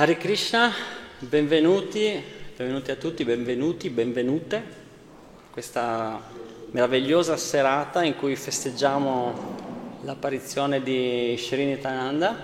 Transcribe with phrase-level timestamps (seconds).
[0.00, 0.70] Hare Krishna,
[1.18, 2.22] benvenuti,
[2.56, 4.62] benvenuti a tutti, benvenuti, benvenute.
[5.50, 6.22] Questa
[6.70, 9.56] meravigliosa serata in cui festeggiamo
[10.02, 12.36] l'apparizione di Srinitananda.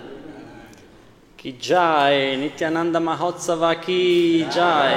[1.36, 4.96] Ki Jai, Nityananda Mahotsava Ki Jai.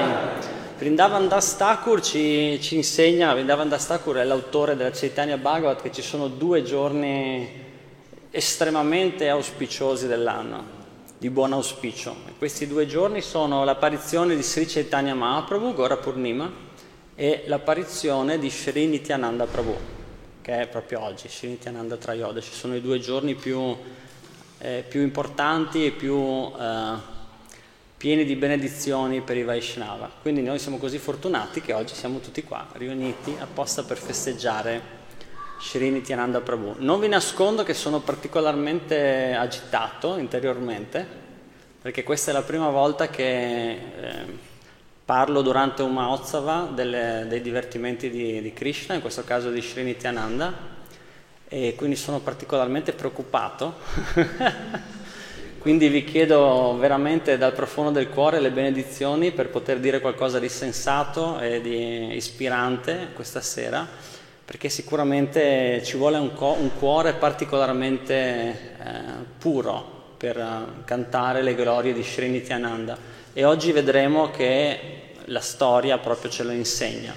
[0.80, 5.92] Vrindavan Das Thakur ci, ci insegna, Vrindavan Das Thakur è l'autore della Chaitanya Bhagavat, che
[5.92, 7.66] ci sono due giorni
[8.32, 10.77] estremamente auspiciosi dell'anno
[11.20, 12.16] di buon auspicio.
[12.38, 16.66] questi due giorni sono l'apparizione di Sri Chaitanya Mahaprabhu, Gora Purnima,
[17.16, 19.76] e l'apparizione di Sri Nityananda Prabhu,
[20.42, 22.54] che è proprio oggi, Sri Nityananda Trayodashi.
[22.54, 23.76] Sono i due giorni più,
[24.60, 27.16] eh, più importanti e più eh,
[27.98, 30.12] pieni di benedizioni per i Vaishnava.
[30.22, 34.97] Quindi noi siamo così fortunati che oggi siamo tutti qua, riuniti apposta per festeggiare
[35.60, 36.76] Shri Nityananda Prabhu.
[36.78, 41.06] Non vi nascondo che sono particolarmente agitato interiormente,
[41.82, 43.78] perché questa è la prima volta che eh,
[45.04, 50.76] parlo durante un Mahotsava dei divertimenti di, di, Krishna, in questo caso di Shri Nityananda,
[51.48, 53.76] e quindi sono particolarmente preoccupato.
[55.58, 60.50] quindi vi chiedo veramente dal profondo del cuore le benedizioni per poter dire qualcosa di
[60.50, 64.16] sensato e di ispirante questa sera
[64.48, 68.56] perché sicuramente ci vuole un, co- un cuore particolarmente eh,
[69.38, 72.98] puro per uh, cantare le glorie di Sri Nityananda
[73.34, 74.80] e oggi vedremo che
[75.26, 77.14] la storia proprio ce lo insegna.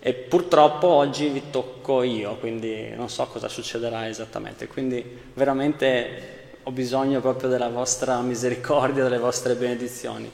[0.00, 6.70] E purtroppo oggi vi tocco io, quindi non so cosa succederà esattamente, quindi veramente ho
[6.70, 10.32] bisogno proprio della vostra misericordia, delle vostre benedizioni.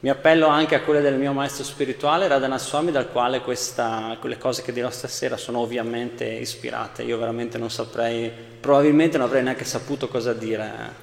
[0.00, 4.38] Mi appello anche a quelle del mio maestro spirituale, Radhana Swami, dal quale questa, quelle
[4.38, 7.02] cose che dirò stasera sono ovviamente ispirate.
[7.02, 10.94] Io veramente non saprei, probabilmente non avrei neanche saputo cosa dire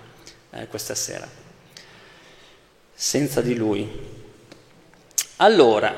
[0.52, 1.28] eh, questa sera,
[2.94, 3.86] senza di lui.
[5.38, 5.94] Allora,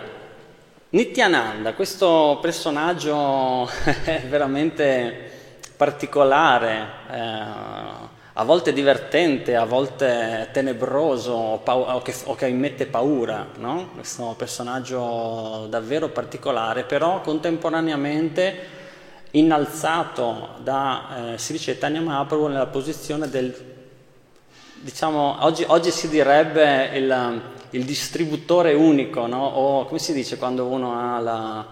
[0.90, 3.70] Nityananda, questo personaggio
[4.28, 5.30] veramente
[5.78, 13.90] particolare, eh, a volte divertente, a volte tenebroso o, che, o che, mette paura, no?
[13.96, 18.76] questo personaggio davvero particolare, però contemporaneamente
[19.32, 23.56] innalzato da eh, Sri Chaitanya Mahaprabhu nella posizione del,
[24.82, 29.48] diciamo, oggi, oggi si direbbe il, il distributore unico, no?
[29.48, 31.66] o come si dice quando uno ha la,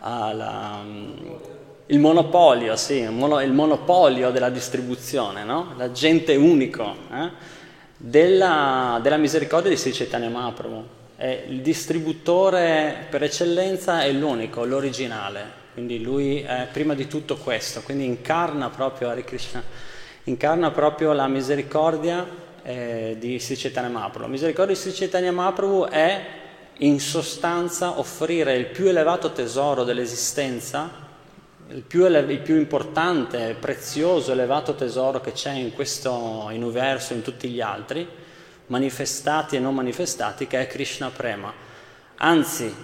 [0.00, 0.80] ha la
[1.90, 5.72] il monopolio, sì, il, monopolio della distribuzione, no?
[5.76, 7.30] l'agente unico eh?
[7.96, 10.84] della, della, misericordia di Sri Chaitanya Mahaprabhu.
[11.16, 17.80] È il distributore per eccellenza è l'unico, l'originale, quindi lui è prima di tutto questo,
[17.82, 19.62] quindi incarna proprio Krishna,
[20.24, 22.26] incarna proprio la misericordia
[22.62, 24.26] eh, di Sri Chaitanya Mahaprabhu.
[24.26, 26.24] La misericordia di Sri Chaitanya Mahaprabhu è
[26.80, 31.06] in sostanza offrire il più elevato tesoro dell'esistenza
[31.70, 37.22] il più, ele- il più, importante, prezioso, elevato tesoro che c'è in questo universo, in
[37.22, 38.08] tutti gli altri,
[38.66, 41.52] manifestati e non manifestati, che è Krishna Prema.
[42.16, 42.74] Anzi,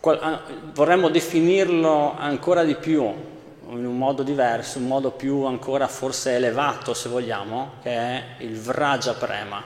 [0.00, 0.42] qual-
[0.72, 6.92] vorremmo definirlo ancora di più, in un modo diverso, un modo più ancora forse elevato,
[6.92, 9.62] se vogliamo, che è il Vraja Prema,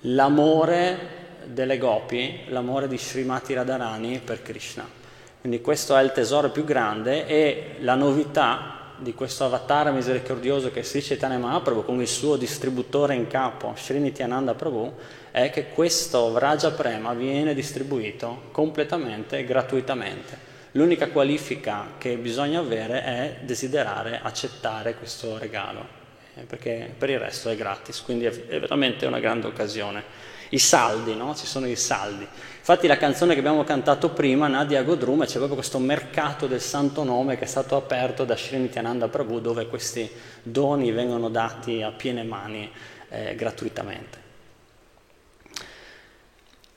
[0.00, 5.04] l'amore delle gopi, l'amore di Srimati Radharani per Krishna.
[5.46, 10.80] Quindi questo è il tesoro più grande e la novità di questo avatar misericordioso che
[10.80, 14.92] è Sri Chaitanya Mahaprabhu con il suo distributore in capo, Sri Nityananda Prabhu,
[15.30, 20.36] è che questo Vraja Prema viene distribuito completamente e gratuitamente.
[20.72, 25.86] L'unica qualifica che bisogna avere è desiderare accettare questo regalo,
[26.34, 31.14] eh, perché per il resto è gratis, quindi è veramente una grande occasione i saldi,
[31.14, 31.34] no?
[31.34, 32.26] ci sono i saldi.
[32.58, 37.04] Infatti la canzone che abbiamo cantato prima, Nadia Godrum, c'è proprio questo mercato del santo
[37.04, 40.10] nome che è stato aperto da Srinityananda Prabhu dove questi
[40.42, 42.70] doni vengono dati a piene mani
[43.08, 44.24] eh, gratuitamente.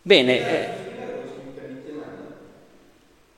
[0.01, 0.97] Bene, eh,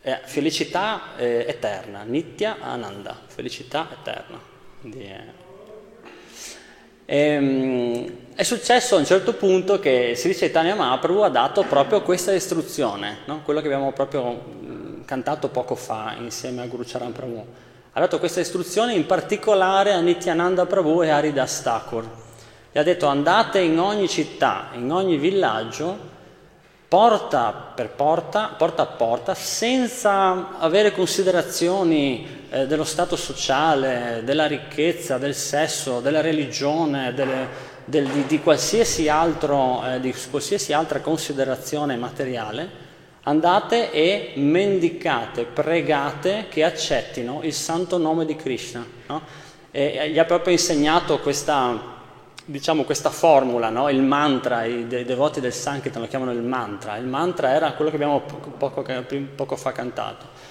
[0.01, 4.39] eh, felicità eh, eterna, Nitya Ananda, felicità eterna.
[4.79, 5.40] Quindi, eh,
[7.11, 12.03] e, ehm, è successo a un certo punto che Sri Chaitanya Mahaprabhu ha dato proprio
[12.03, 13.41] questa istruzione, no?
[13.43, 14.41] quello che abbiamo proprio
[15.03, 17.45] cantato poco fa insieme a Guru Charan Prabhu.
[17.91, 22.09] Ha dato questa istruzione in particolare a Nityananda Prabhu e a Haridas Thakur.
[22.71, 26.09] Gli ha detto andate in ogni città, in ogni villaggio
[26.87, 35.17] porta per porta, porta a porta, senza avere considerazioni eh, dello stato sociale, della ricchezza,
[35.17, 37.47] del sesso, della religione, delle,
[37.85, 42.69] del, di, di, qualsiasi altro, eh, di qualsiasi altra considerazione materiale,
[43.23, 48.85] andate e mendicate, pregate che accettino il santo nome di Krishna.
[49.07, 49.21] No?
[49.71, 51.81] Gli ha proprio insegnato questa,
[52.43, 53.87] diciamo, questa formula, no?
[53.87, 56.97] il mantra, i, de- devoti del Sankirtan lo chiamano il mantra.
[56.97, 58.83] Il mantra era quello che abbiamo poco, poco,
[59.35, 60.50] poco fa cantato.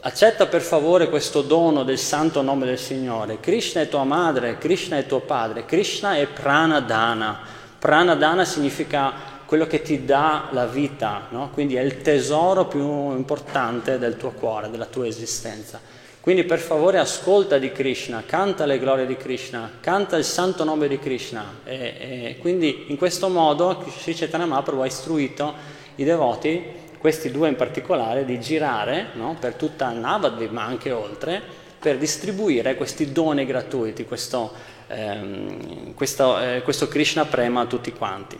[0.00, 3.40] Accetta per favore questo dono del santo nome del Signore.
[3.40, 7.40] Krishna è tua madre, Krishna è tuo padre, Krishna è pranadana.
[7.78, 9.12] Pranadana significa
[9.46, 11.50] quello che ti dà la vita, no?
[11.52, 15.80] quindi è il tesoro più importante del tuo cuore, della tua esistenza.
[16.20, 20.88] Quindi per favore ascolta di Krishna, canta le glorie di Krishna, canta il santo nome
[20.88, 21.60] di Krishna.
[21.64, 25.54] E, e quindi in questo modo Sri Chaitanya Mahaprabhu ha istruito
[25.94, 26.64] i devoti,
[27.06, 29.36] questi due in particolare, di girare no?
[29.38, 31.40] per tutta Navadvip, ma anche oltre,
[31.78, 34.52] per distribuire questi doni gratuiti, questo,
[34.88, 38.36] ehm, questo, eh, questo Krishna Prema a tutti quanti.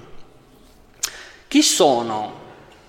[1.47, 2.41] Chi sono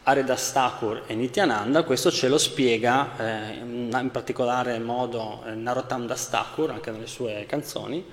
[0.01, 1.83] Aridas Thakur e Nityananda?
[1.83, 7.45] Questo ce lo spiega eh, in particolare modo eh, Narottam Das Thakur, anche nelle sue
[7.47, 8.03] canzoni,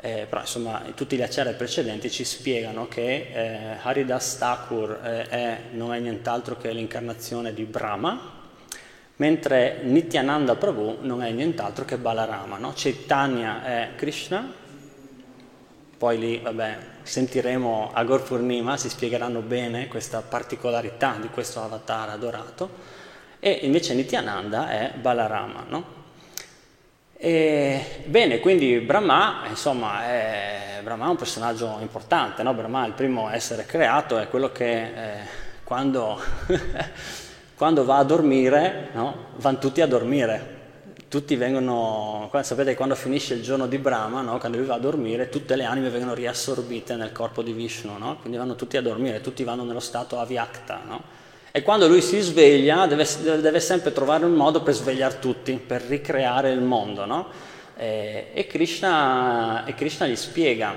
[0.00, 5.58] eh, però insomma tutti gli acciari precedenti ci spiegano che eh, Haridas Thakur eh, è,
[5.72, 8.38] non è nient'altro che l'incarnazione di Brahma,
[9.16, 12.56] mentre Nityananda Prabhu non è nient'altro che Balarama.
[12.56, 12.72] No?
[12.74, 14.50] Chaitanya è Krishna,
[15.98, 22.08] poi lì, vabbè, sentiremo a Gor Purnima, si spiegheranno bene questa particolarità di questo avatar
[22.08, 22.70] adorato,
[23.38, 25.99] e invece Nityananda è Balarama, no?
[27.22, 32.54] E, bene, quindi Brahma, insomma, è, Brahma è un personaggio importante, no?
[32.54, 35.18] Brahma il primo a essere creato, è quello che eh,
[35.62, 36.18] quando,
[37.54, 39.26] quando, va a dormire, no?
[39.36, 40.60] vanno tutti a dormire,
[41.08, 44.38] tutti vengono, sapete quando finisce il giorno di Brahma, no?
[44.38, 48.38] quando lui va a dormire, tutte le anime vengono riassorbite nel corpo di Vishnu, quindi
[48.38, 50.80] vanno tutti a dormire, tutti vanno nello stato avyakta.
[51.52, 51.58] No?
[51.58, 53.06] E quando lui si sveglia deve,
[53.40, 57.04] deve, sempre trovare un modo per svegliare tutti, per ricreare il mondo.
[57.76, 60.76] E, e, Krishna, e, Krishna, gli spiega,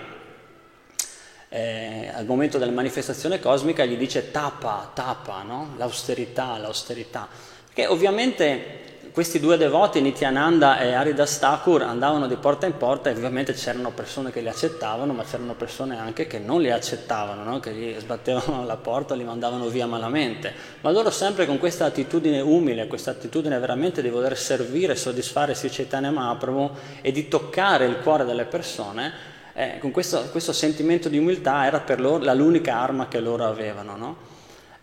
[1.49, 5.45] eh, al momento della manifestazione cosmica gli dice tapa, tapa,
[5.77, 7.27] l'austerità, l'austerità.
[7.71, 13.13] Che ovviamente questi due devoti, Nityananda e Aridas Thakur, andavano di porta in porta e
[13.13, 17.59] ovviamente c'erano persone che li accettavano, ma c'erano persone anche che non li accettavano, no?
[17.59, 20.51] che gli sbattevano la porta, li mandavano via malamente.
[20.81, 25.69] Ma loro sempre con questa attitudine umile, questa attitudine veramente di voler servire, soddisfare Sri
[25.69, 26.71] Chaitanya Mahaprabhu
[27.01, 29.13] e di toccare il cuore delle persone,
[29.53, 33.95] eh, con questo, questo, sentimento di umiltà era per loro l'unica arma che loro avevano.
[33.95, 34.15] No?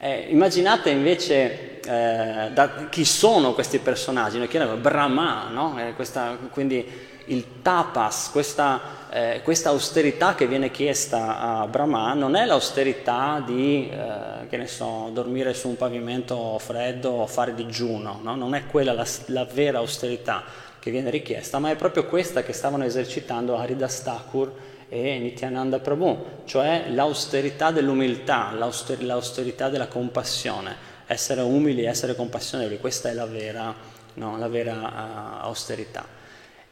[0.02, 5.78] Eh, immaginate invece eh, da, chi sono questi personaggi, noi chiediamo Brahma, no?
[5.78, 6.82] eh, questa, quindi
[7.26, 8.80] il tapas, questa,
[9.10, 14.66] eh, questa, austerità che viene chiesta a Brahma non è l'austerità di, eh, che ne
[14.66, 18.34] so, dormire su un pavimento freddo o fare digiuno, no?
[18.34, 20.44] non è quella la, la, vera austerità
[20.78, 24.50] che viene richiesta, ma è proprio questa che stavano esercitando Haridas Thakur
[24.92, 30.74] e Nityananda Prabhu, cioè l'austerità dell'umiltà, l'auster- l'austerità della compassione,
[31.06, 33.72] essere umili, essere compassionevoli, questa è la vera,
[34.14, 36.18] no, la vera uh, austerità.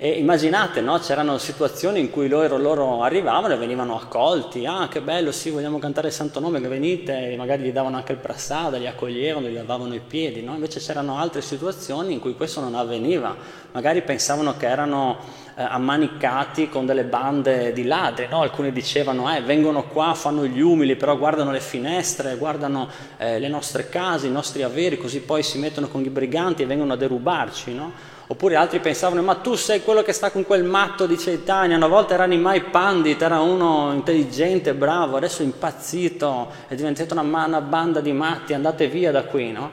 [0.00, 0.98] E immaginate, no?
[0.98, 5.78] c'erano situazioni in cui loro, loro, arrivavano e venivano accolti, ah che bello, sì, vogliamo
[5.78, 9.48] cantare il santo nome, che venite, e magari gli davano anche il prasada, li accoglievano,
[9.48, 10.54] gli lavavano i piedi, no?
[10.54, 13.34] invece c'erano altre situazioni in cui questo non avveniva,
[13.72, 18.42] magari pensavano che erano eh, ammanicati con delle bande di ladri, no?
[18.42, 23.48] alcuni dicevano, eh, vengono qua, fanno gli umili, però guardano le finestre, guardano eh, le
[23.48, 26.96] nostre case, i nostri averi, così poi si mettono con i briganti e vengono a
[26.96, 27.92] derubarci, no?
[28.30, 31.86] Oppure altri pensavano, ma tu sei quello che sta con quel matto di Chaitanya, una
[31.88, 37.60] volta era Nimai Pandit, era uno intelligente, bravo, adesso è impazzito, è diventata una, una
[37.62, 39.70] banda di matti, andate via da qui, no?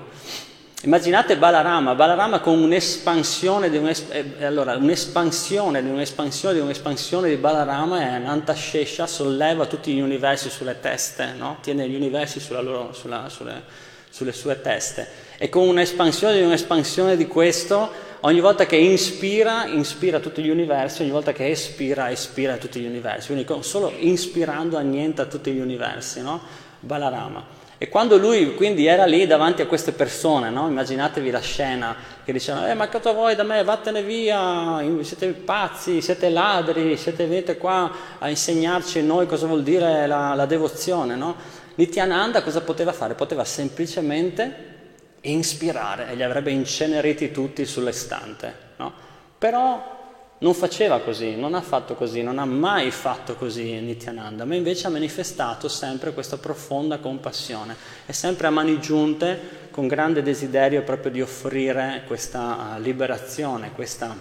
[0.86, 7.38] Immaginate Balarama, Balarama con un'espansione di, un'es- eh, allora, un'espansione di un'espansione di un'espansione di
[7.38, 11.58] Balarama e Anantashesha solleva tutti gli universi sulle teste, no?
[11.62, 13.64] tiene gli universi sulla loro, sulla, sulle,
[14.12, 15.08] sulle sue teste.
[15.40, 17.90] E con un'espansione di un'espansione di questo
[18.20, 22.86] ogni volta che inspira, inspira tutti gli universi, ogni volta che espira, espira tutti gli
[22.86, 26.40] universi, quindi solo inspirando annienta tutti gli universi, no?
[26.80, 27.55] Balarama.
[27.78, 30.68] E quando lui quindi era lì davanti a queste persone, no?
[30.68, 36.02] immaginatevi la scena che dicevano, eh ma che voi da me, vattene via, siete pazzi,
[36.02, 41.16] siete ladri, siete venite qua a insegnarci noi cosa vuol dire la, la devozione.
[41.16, 41.36] No?
[41.76, 43.14] Nityananda cosa poteva fare?
[43.14, 44.74] Poteva semplicemente
[45.22, 48.54] inspirare e li avrebbe inceneriti tutti sull'estante.
[48.78, 48.94] No?
[49.38, 49.95] Però
[50.38, 54.88] Non faceva così, non ha fatto così, non ha mai fatto così Nityananda, ma invece
[54.88, 57.76] ha manifestato sempre questa profonda compassione
[58.06, 64.14] e sempre a mani giunte con grande desiderio proprio di offrire questa liberazione, questa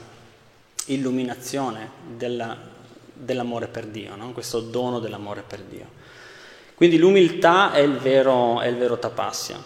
[0.87, 2.57] illuminazione della,
[3.13, 4.33] dell'amore per Dio, no?
[4.33, 6.03] questo dono dell'amore per Dio.
[6.75, 9.61] Quindi l'umiltà è il vero, è il vero tapassia.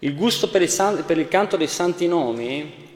[0.00, 2.89] Il gusto per il, per il canto dei santi nomi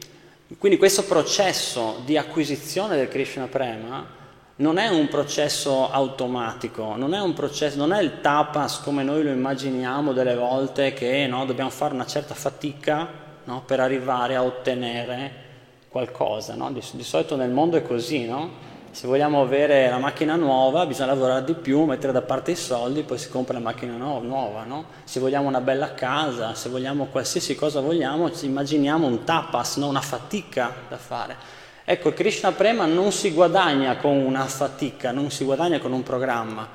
[0.58, 4.22] quindi questo processo di acquisizione del Krishna Prema
[4.56, 9.24] non è un processo automatico, non è, un processo, non è il tapas come noi
[9.24, 13.08] lo immaginiamo delle volte che no, dobbiamo fare una certa fatica
[13.44, 15.42] no, per arrivare a ottenere
[15.88, 16.54] qualcosa.
[16.54, 16.70] No?
[16.70, 18.72] Di, di, solito nel mondo è così, no?
[18.94, 23.02] Se vogliamo avere la macchina nuova bisogna lavorare di più, mettere da parte i soldi,
[23.02, 24.62] poi si compra la macchina no- nuova.
[24.62, 24.84] No?
[25.02, 29.88] Se vogliamo una bella casa, se vogliamo qualsiasi cosa vogliamo, ci immaginiamo un tapas, no?
[29.88, 31.34] una fatica da fare.
[31.84, 36.04] Ecco, il Krishna Prema non si guadagna con una fatica, non si guadagna con un
[36.04, 36.68] programma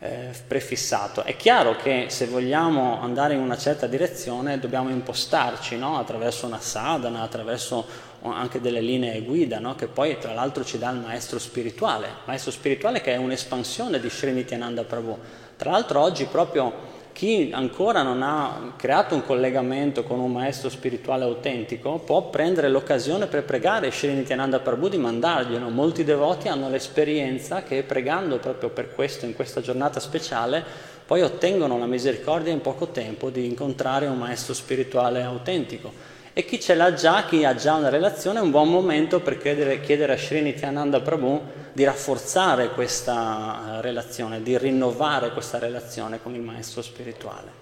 [0.00, 1.22] eh, prefissato.
[1.22, 5.96] È chiaro che se vogliamo andare in una certa direzione dobbiamo impostarci no?
[5.96, 9.74] attraverso una sadhana, attraverso anche delle linee guida, no?
[9.74, 14.08] che poi tra l'altro ci dà il maestro spirituale, maestro spirituale che è un'espansione di
[14.08, 15.18] Sri Nityananda Prabhu.
[15.56, 21.24] Tra l'altro oggi proprio chi ancora non ha creato un collegamento con un maestro spirituale
[21.24, 25.68] autentico può prendere l'occasione per pregare Sri Nityananda Prabhu di mandarglielo.
[25.68, 31.78] Molti devoti hanno l'esperienza che pregando proprio per questo in questa giornata speciale poi ottengono
[31.78, 36.11] la misericordia in poco tempo di incontrare un maestro spirituale autentico.
[36.34, 39.36] E chi ce l'ha già, chi ha già una relazione, è un buon momento per
[39.36, 41.42] chiedere, chiedere a Sri Nityananda Prabhu
[41.74, 47.60] di rafforzare questa eh, relazione, di rinnovare questa relazione con il maestro spirituale.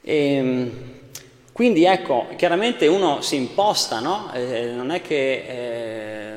[0.00, 0.96] E, ehm,
[1.52, 4.32] quindi ecco, chiaramente uno si imposta, no?
[4.32, 6.34] eh, non è che eh,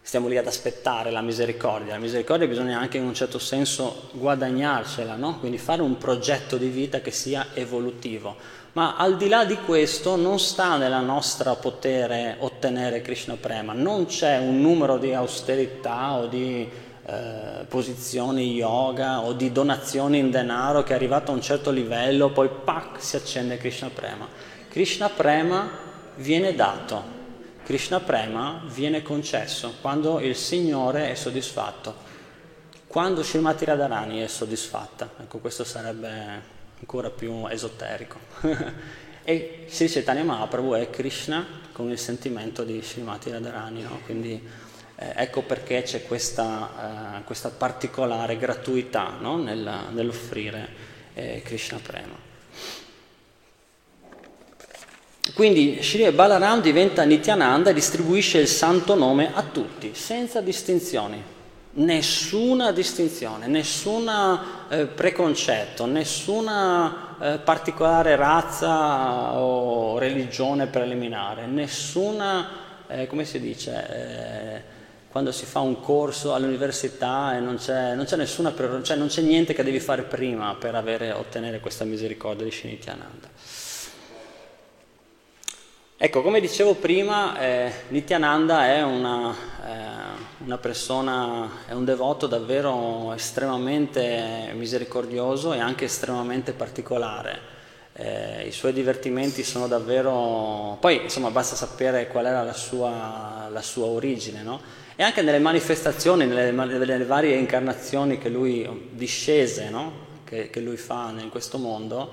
[0.00, 5.14] stiamo lì ad aspettare la misericordia, la misericordia bisogna anche in un certo senso guadagnarcela,
[5.14, 5.38] no?
[5.38, 8.60] quindi fare un progetto di vita che sia evolutivo.
[8.74, 14.06] Ma al di là di questo non sta nella nostra potere ottenere Krishna Prema, non
[14.06, 16.66] c'è un numero di austerità o di
[17.04, 22.30] eh, posizioni yoga o di donazioni in denaro che è arrivato a un certo livello,
[22.30, 24.26] poi pac, si accende Krishna Prema.
[24.70, 25.68] Krishna Prema
[26.14, 27.02] viene dato,
[27.64, 31.94] Krishna Prema viene concesso quando il Signore è soddisfatto,
[32.86, 35.10] quando Srimati Radharani è soddisfatta.
[35.20, 36.51] Ecco, questo sarebbe
[36.82, 38.18] ancora più esoterico.
[39.22, 44.00] e Sri Chaitanya Mahaprabhu è Krishna con il sentimento di Srimati Radharani, no?
[44.04, 44.42] quindi
[44.96, 49.36] eh, ecco perché c'è questa, eh, questa particolare gratuità no?
[49.38, 50.68] Nella, nell'offrire
[51.14, 52.30] eh, Krishna Prema.
[55.34, 61.31] Quindi Shri Balaram diventa Nityananda e distribuisce il santo nome a tutti, senza distinzioni
[61.74, 64.08] nessuna distinzione, nessun
[64.68, 72.48] eh, preconcetto, nessuna eh, particolare razza o religione preliminare, nessuna,
[72.88, 74.62] eh, come si dice, eh,
[75.10, 79.22] quando si fa un corso all'università e non c'è, non c'è nessuna, cioè non c'è
[79.22, 83.28] niente che devi fare prima per avere, ottenere questa misericordia di Shinityananda.
[86.04, 89.32] Ecco, come dicevo prima, eh, Nityananda è una,
[89.64, 90.01] eh,
[90.44, 97.50] una, persona, è un devoto davvero estremamente misericordioso e anche estremamente particolare.
[97.94, 100.76] Eh, I suoi divertimenti sono davvero...
[100.80, 104.60] Poi, insomma, basta sapere qual era la sua, la sua origine, no?
[104.96, 110.10] E anche nelle manifestazioni, nelle, nelle, varie incarnazioni che lui discese, no?
[110.24, 112.10] che, che lui fa in questo mondo,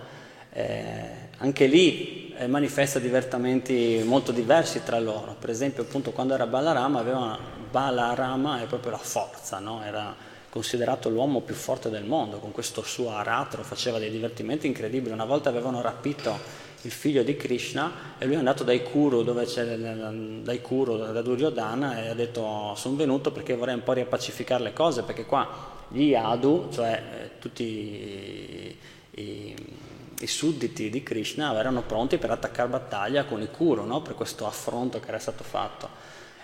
[0.51, 5.35] eh, anche lì eh, manifesta divertimenti molto diversi tra loro.
[5.39, 7.37] Per esempio, appunto, quando era Balarama, aveva,
[7.69, 9.83] Balarama è proprio la forza, no?
[9.83, 10.15] era
[10.49, 15.13] considerato l'uomo più forte del mondo, con questo suo aratro faceva dei divertimenti incredibili.
[15.13, 19.45] Una volta avevano rapito il figlio di Krishna e lui è andato dai Kuru, dove
[19.45, 24.63] c'è dai Kuru, da Duryodhana, e ha detto sono venuto perché vorrei un po' riappacificare
[24.63, 28.77] le cose, perché qua gli Yadu, cioè eh, tutti i,
[29.11, 29.55] i
[30.19, 34.01] i sudditi di Krishna erano pronti per attaccare battaglia con i Kuru, no?
[34.01, 35.89] per questo affronto che era stato fatto.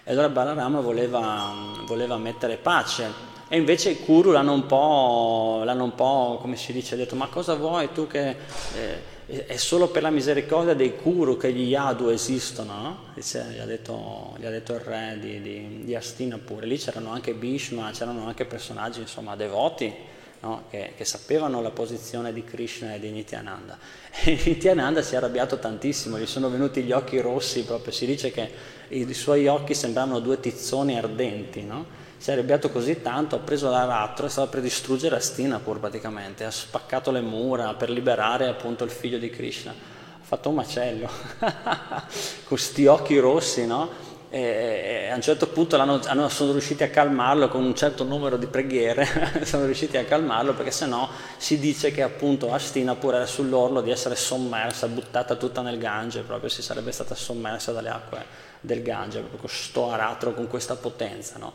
[0.03, 1.51] E allora Balarama voleva,
[1.85, 6.73] voleva mettere pace e invece i Kuru l'hanno un po', l'hanno un po' come si
[6.73, 8.35] dice, ha detto ma cosa vuoi tu che
[8.75, 12.97] eh, è solo per la misericordia dei Kuru che gli Yadu esistono, no?
[13.15, 16.77] Dice, gli, ha detto, gli, ha detto, il re di, di, di Astina pure, lì
[16.77, 20.13] c'erano anche Bhishma, c'erano anche personaggi insomma devoti
[20.45, 20.65] no?
[20.69, 23.77] che, che, sapevano la posizione di Krishna e di Nityananda.
[24.23, 28.31] E Nityananda si è arrabbiato tantissimo, gli sono venuti gli occhi rossi, proprio si dice
[28.31, 28.49] che
[28.89, 32.03] i, suoi occhi sembravano due tizzoni ardenti, no?
[32.17, 36.51] si è arrabbiato così tanto, ha preso l'aratro e stava per distruggere Astinapur praticamente, ha
[36.51, 39.71] spaccato le mura per liberare appunto il figlio di Krishna.
[39.71, 41.09] Ha fatto un macello,
[41.39, 42.03] con
[42.47, 44.13] questi occhi rossi, no?
[44.37, 48.47] E a un certo punto hanno, sono riusciti a calmarlo con un certo numero di
[48.47, 49.07] preghiere,
[49.45, 54.17] sono riusciti a calmarlo perché sennò si dice che appunto Astinapur era sull'orlo di essere
[54.17, 58.25] sommersa, buttata tutta nel Gange, proprio si sarebbe stata sommersa dalle acque
[58.59, 61.37] del Gange, proprio con sto aratro con questa potenza.
[61.37, 61.53] No?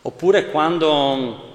[0.00, 1.52] Oppure quando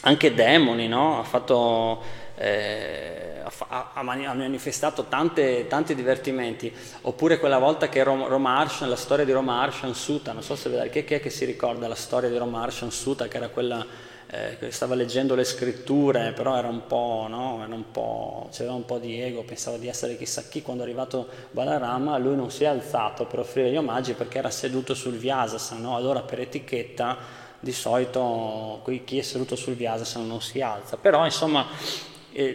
[0.00, 1.20] anche Demoni no?
[1.20, 2.02] ha, fatto,
[2.34, 6.72] eh, ha, ha, manifestato tante, tanti divertimenti.
[7.02, 11.04] Oppure quella volta che Rom, Romarshan, la storia di Romarshan Sutta, non so se vedete,
[11.04, 13.84] chi è che si ricorda la storia di Romarshan Sutta, che era quella
[14.30, 17.62] eh, che stava leggendo le scritture, però era un po', no?
[17.64, 20.86] era un po', c'era un po' di ego, pensava di essere chissà chi, quando è
[20.86, 25.14] arrivato Balarama lui non si è alzato per offrire gli omaggi perché era seduto sul
[25.14, 25.96] Vyasasana, no?
[25.96, 31.66] allora per etichetta di solito chi è seduto sul Vyasasana non si alza, però insomma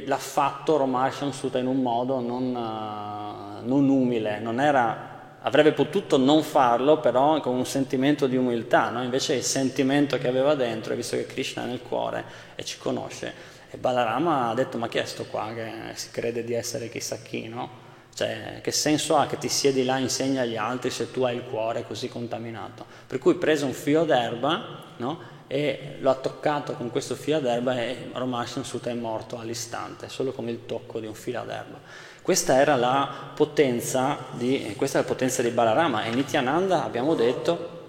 [0.06, 6.18] l'ha fatto Romarshan Sutta in un modo non, uh, non umile, non era, avrebbe potuto
[6.18, 9.04] non farlo però con un sentimento di umiltà, no?
[9.04, 12.24] invece il sentimento che aveva dentro, visto che Krishna è nel cuore
[12.56, 13.34] e ci conosce,
[13.70, 17.18] e Balarama ha detto ma chi è sto qua che si crede di essere chissà
[17.18, 17.82] chi, no?
[18.14, 21.36] Cioè, che senso ha che ti siedi là e insegni agli altri se tu hai
[21.36, 22.86] il cuore così contaminato?
[23.08, 25.33] Per cui prese un filo d'erba no?
[25.48, 30.32] E lo ha toccato con questo filo d'erba e Romashan Sutta è morto all'istante, solo
[30.32, 31.80] con il tocco di un filo d'erba.
[32.22, 37.82] Questa era la potenza di, questa è la potenza di Balarama e Nityananda abbiamo detto,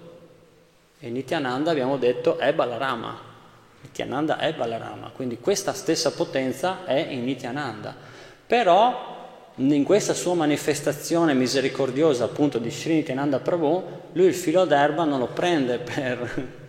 [0.99, 3.33] e Nityananda abbiamo detto è Balarama.
[3.81, 7.95] Nityananda è Balarama, quindi questa stessa potenza è in Nityananda.
[8.45, 9.13] Però
[9.55, 15.19] in questa sua manifestazione misericordiosa appunto di Sri Nityananda Prabhu, lui il filo d'erba non
[15.19, 16.63] lo prende per,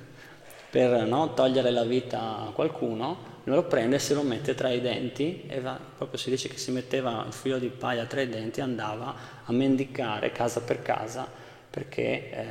[0.76, 4.82] per no, togliere la vita a qualcuno, lo prende e se lo mette tra i
[4.82, 8.28] denti e va, proprio si dice che si metteva il filo di paglia tra i
[8.28, 11.26] denti e andava a mendicare casa per casa
[11.70, 12.44] perché eh,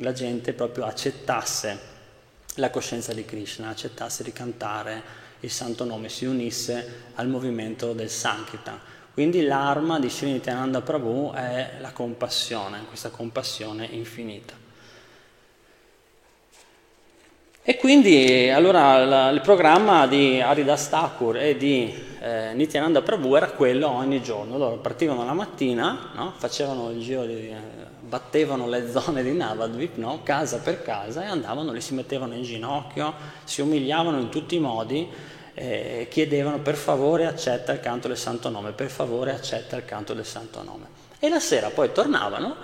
[0.00, 1.78] la gente proprio accettasse
[2.56, 5.00] la coscienza di Krishna, accettasse di cantare
[5.38, 8.80] il santo nome, si unisse al movimento del Sankirtan.
[9.12, 14.63] Quindi l'arma di Sri Prabhu è la compassione, questa compassione infinita.
[17.66, 23.52] E quindi allora la, il programma di Haridas Thakur e di eh, Nityananda Prabhu era
[23.52, 24.58] quello ogni giorno.
[24.58, 26.34] Loro partivano la mattina, no?
[26.36, 27.56] facevano il giro di, eh,
[28.00, 30.20] battevano le zone di Navadvip, no?
[30.22, 34.60] casa per casa, e andavano, li si mettevano in ginocchio, si umiliavano in tutti i
[34.60, 35.08] modi
[35.54, 40.12] eh, chiedevano per favore accetta il canto del santo nome, per favore accetta il canto
[40.12, 40.84] del santo nome.
[41.18, 42.56] E la sera poi tornavano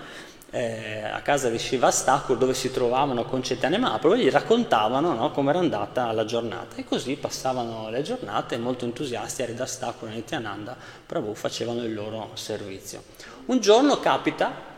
[0.50, 5.30] eh, a casa di Shivastakur dove si trovavano con Chaitanya Mahaprabhu e gli raccontavano no,
[5.30, 10.14] come era andata la giornata e così passavano le giornate molto entusiasti Haridas Thakur e
[10.14, 13.02] Nityananda Prabhu facevano il loro servizio.
[13.46, 14.68] Un giorno capita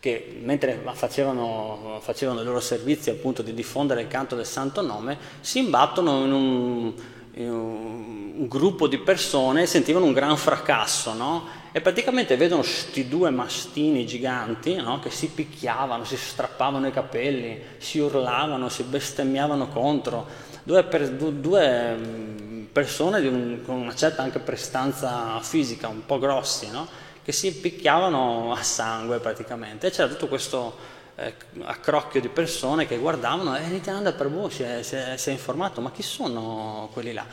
[0.00, 5.16] che mentre facevano, facevano il loro servizio appunto di diffondere il canto del santo nome,
[5.40, 6.92] si imbattono in un,
[7.34, 11.61] in un gruppo di persone e sentivano un gran fracasso, no?
[11.74, 15.00] E praticamente vedono questi due mastini giganti no?
[15.00, 20.26] che si picchiavano, si strappavano i capelli, si urlavano, si bestemmiavano contro,
[20.64, 26.70] due, per, due mm, persone un, con una certa anche prestanza fisica, un po' grossi,
[26.70, 26.86] no?
[27.24, 29.86] che si picchiavano a sangue praticamente.
[29.86, 30.76] E c'era tutto questo
[31.16, 35.32] eh, accrocchio di persone che guardavano e Nityananda Prabhu si è, si, è, si è
[35.32, 37.24] informato, ma chi sono quelli là?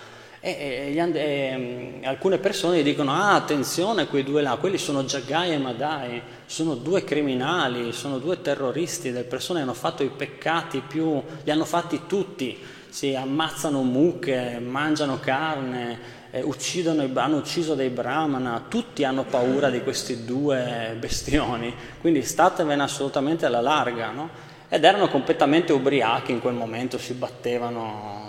[0.42, 5.04] E, e, e, e, mm, alcune persone dicono ah attenzione quei due là, quelli sono
[5.04, 10.82] Jagai e Madai, sono due criminali, sono due terroristi, delle persone hanno fatto i peccati
[10.88, 17.90] più, li hanno fatti tutti, si ammazzano mucche, mangiano carne, eh, uccidono, hanno ucciso dei
[17.90, 24.30] brahmana, tutti hanno paura di questi due bestioni, quindi statevene assolutamente alla larga, no?
[24.70, 28.29] Ed erano completamente ubriachi in quel momento, si battevano,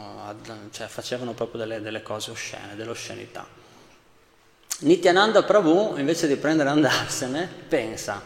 [0.71, 3.47] cioè facevano proprio delle, delle cose oscene, dell'oscenità.
[4.81, 8.23] Nityananda Prabhu, invece di prendere e andarsene, pensa,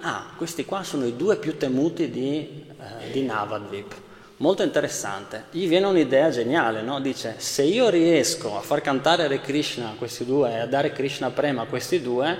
[0.00, 4.02] ah, questi qua sono i due più temuti di, eh, di Navadvip
[4.38, 5.44] molto interessante.
[5.50, 7.00] Gli viene un'idea geniale, no?
[7.00, 10.92] Dice, se io riesco a far cantare Hare Krishna a questi due e a dare
[10.92, 12.36] Krishna Prema a questi due,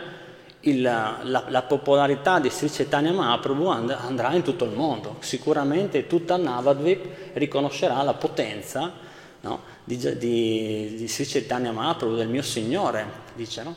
[0.64, 5.16] il, la, la, popolarità di Sri Chaitanya Mahaprabhu and, andrà in tutto il mondo.
[5.20, 8.92] Sicuramente tutta Navadvip riconoscerà la potenza
[9.40, 9.61] no?
[9.85, 13.77] di, di, di Sri Chaitanya Mahaprabhu, del mio Signore, dice, no?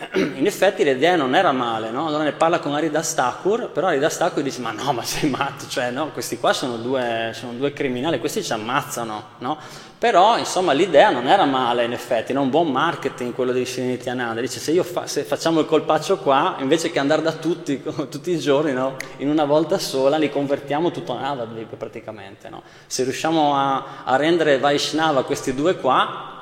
[0.14, 2.06] in effetti l'idea non era male, no?
[2.06, 5.68] allora ne parla con Aridas Thakur, però Aridas Thakur dice ma no, ma sei matto,
[5.68, 9.58] cioè no, questi qua sono due, sono due criminali, questi ci ammazzano, no?
[9.98, 14.40] Però insomma l'idea non era male in effetti, era un buon marketing quello di Srinityananda,
[14.40, 18.38] dice se, fa, se facciamo il colpaccio qua, invece che andare da tutti, tutti i
[18.38, 18.96] giorni, no?
[19.18, 22.50] in una volta sola li convertiamo tutto a Navadvip praticamente,
[22.86, 26.39] se riusciamo a, a rendere Vaishnava questi due qua,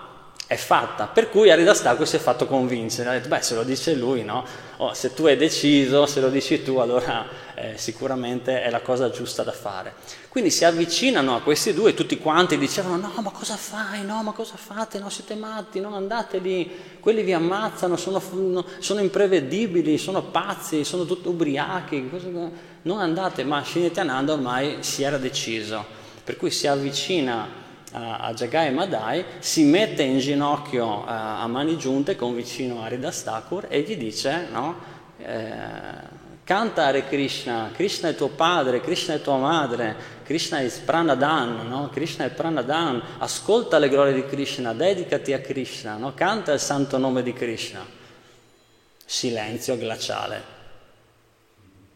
[0.49, 1.07] è fatta.
[1.09, 4.47] Per cui Aridastaco si è fatto convincere, ha detto, beh, se lo dice lui, no?
[4.79, 9.11] Oh, se tu hai deciso, se lo dici tu, allora eh, sicuramente è la cosa
[9.11, 9.93] giusta da fare.
[10.31, 14.07] Quindi si avvicinano a questi due, tutti quanti dicevano, no, ma cosa fai?
[14.07, 14.99] No, ma cosa fate?
[14.99, 18.23] No, siete matti, non andate lì, quelli vi ammazzano, sono,
[18.79, 22.11] sono imprevedibili, sono pazzi, sono tutti ubriachi,
[22.83, 25.85] non andate, ma Shinityananda ormai si era deciso,
[26.25, 27.58] per cui si avvicina
[27.92, 33.66] a, Jagai Madai, si mette in ginocchio a, a mani giunte con vicino Aridas Thakur
[33.68, 34.77] e gli dice, no,
[35.18, 41.68] eh, canta Hare Krishna, Krishna è tuo padre, Krishna è tua madre, Krishna è Pranadan,
[41.68, 41.88] no?
[41.92, 46.14] Krishna è Pranadan, ascolta le glorie di Krishna, dedicati a Krishna, no?
[46.14, 47.85] canta il santo nome di Krishna.
[49.05, 50.57] Silenzio glaciale.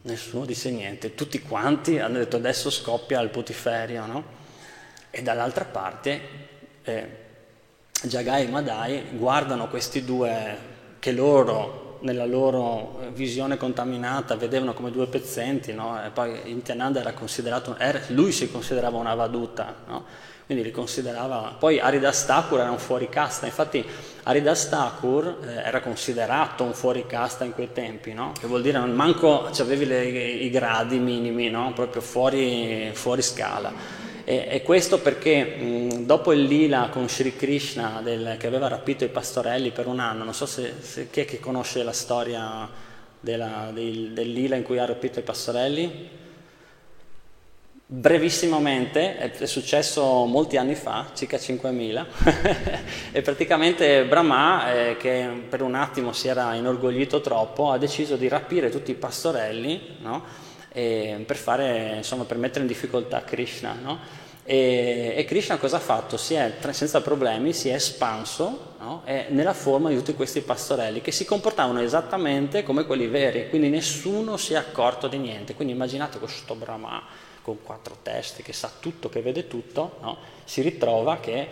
[0.02, 4.40] Nessuno dice niente, tutti quanti hanno detto adesso scoppia il putiferio, no?
[5.12, 6.20] E dall'altra parte
[6.82, 7.20] eh,
[8.02, 15.06] Jagai e Madai guardano questi due che loro nella loro visione contaminata vedevano come due
[15.06, 16.00] pezzenti, no?
[16.12, 20.04] poi Intiananda era considerato, era, lui si considerava una vaduta, no?
[20.44, 23.84] quindi li considerava, poi Aridas Thakur era un fuoricasta, infatti
[24.24, 28.32] Aridas Thakur eh, era considerato un fuoricasta in quei tempi, no?
[28.38, 34.10] che vuol dire manco avevi le, i gradi minimi, proprio fuori, fuori scala.
[34.24, 39.04] E, e questo perché mh, dopo il lila con Sri Krishna del, che aveva rapito
[39.04, 42.68] i pastorelli per un anno, non so se, se chi è che conosce la storia
[43.18, 46.20] della, del, del lila in cui ha rapito i pastorelli?
[47.94, 52.06] Brevissimamente, è, successo molti anni fa, circa 5.000,
[53.12, 58.28] e praticamente Brahma, eh, che per un attimo si era inorgoglito troppo, ha deciso di
[58.28, 60.24] rapire tutti i pastorelli, no?
[60.72, 63.76] E per, fare, insomma, per mettere in difficoltà Krishna.
[63.80, 63.98] No?
[64.44, 66.16] E, e, Krishna cosa ha fatto?
[66.16, 69.02] Si è, senza problemi si è espanso no?
[69.28, 74.36] nella forma di tutti questi pastorelli che si comportavano esattamente come quelli veri, quindi nessuno
[74.36, 75.54] si è accorto di niente.
[75.54, 77.02] Quindi immaginate questo Brahma
[77.42, 80.16] con quattro teste che sa tutto, che vede tutto, no?
[80.44, 81.48] si ritrova che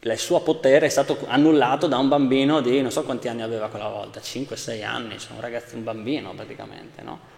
[0.00, 3.68] il suo potere è stato annullato da un bambino di non so quanti anni aveva
[3.68, 7.32] quella volta, 5-6 anni, cioè un ragazzo, un bambino praticamente, no?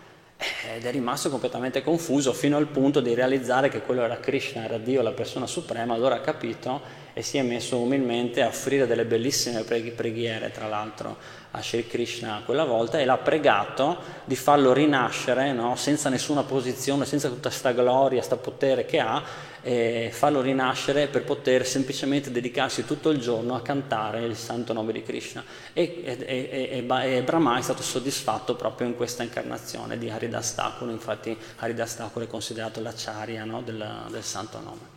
[0.75, 4.77] Ed è rimasto completamente confuso fino al punto di realizzare che quello era Krishna, era
[4.77, 9.07] Dio, la persona suprema, allora ha capito e si è messo umilmente a offrire delle
[9.07, 11.17] bellissime preghiere, tra l'altro,
[11.53, 13.97] a Sri Krishna quella volta e l'ha pregato
[14.27, 15.77] di farlo rinascere no?
[15.77, 19.23] senza nessuna posizione, senza tutta questa gloria, questo potere che ha,
[19.67, 24.93] e farlo rinascere per poter semplicemente dedicarsi tutto il giorno a cantare il santo nome
[24.93, 25.43] di Krishna.
[25.73, 30.89] E, e, e, e Brahma è stato soddisfatto proprio in questa incarnazione di Haridas Thakur,
[30.89, 33.61] infatti Haridas Thakur è considerato l'acciaria no?
[33.61, 34.95] del, del santo nome.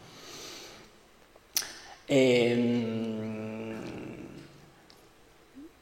[2.05, 3.88] E, ehm,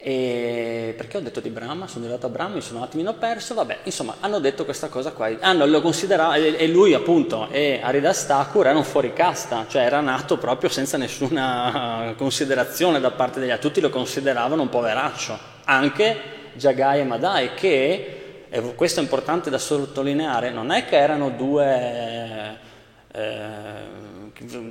[0.08, 1.86] e perché ho detto di Brahma?
[1.86, 5.12] Sono arrivato a Brahma, mi sono un attimino perso, vabbè, insomma, hanno detto questa cosa
[5.12, 5.30] qua.
[5.42, 10.38] Hanno, lo considerava, e lui appunto, e Aridas Thakur era un fuoricasta, cioè era nato
[10.38, 16.18] proprio senza nessuna considerazione da parte degli altri, tutti lo consideravano un poveraccio, anche
[16.54, 22.58] Jagai e Madai, che, e questo è importante da sottolineare, non è che erano due...
[23.12, 24.06] Eh,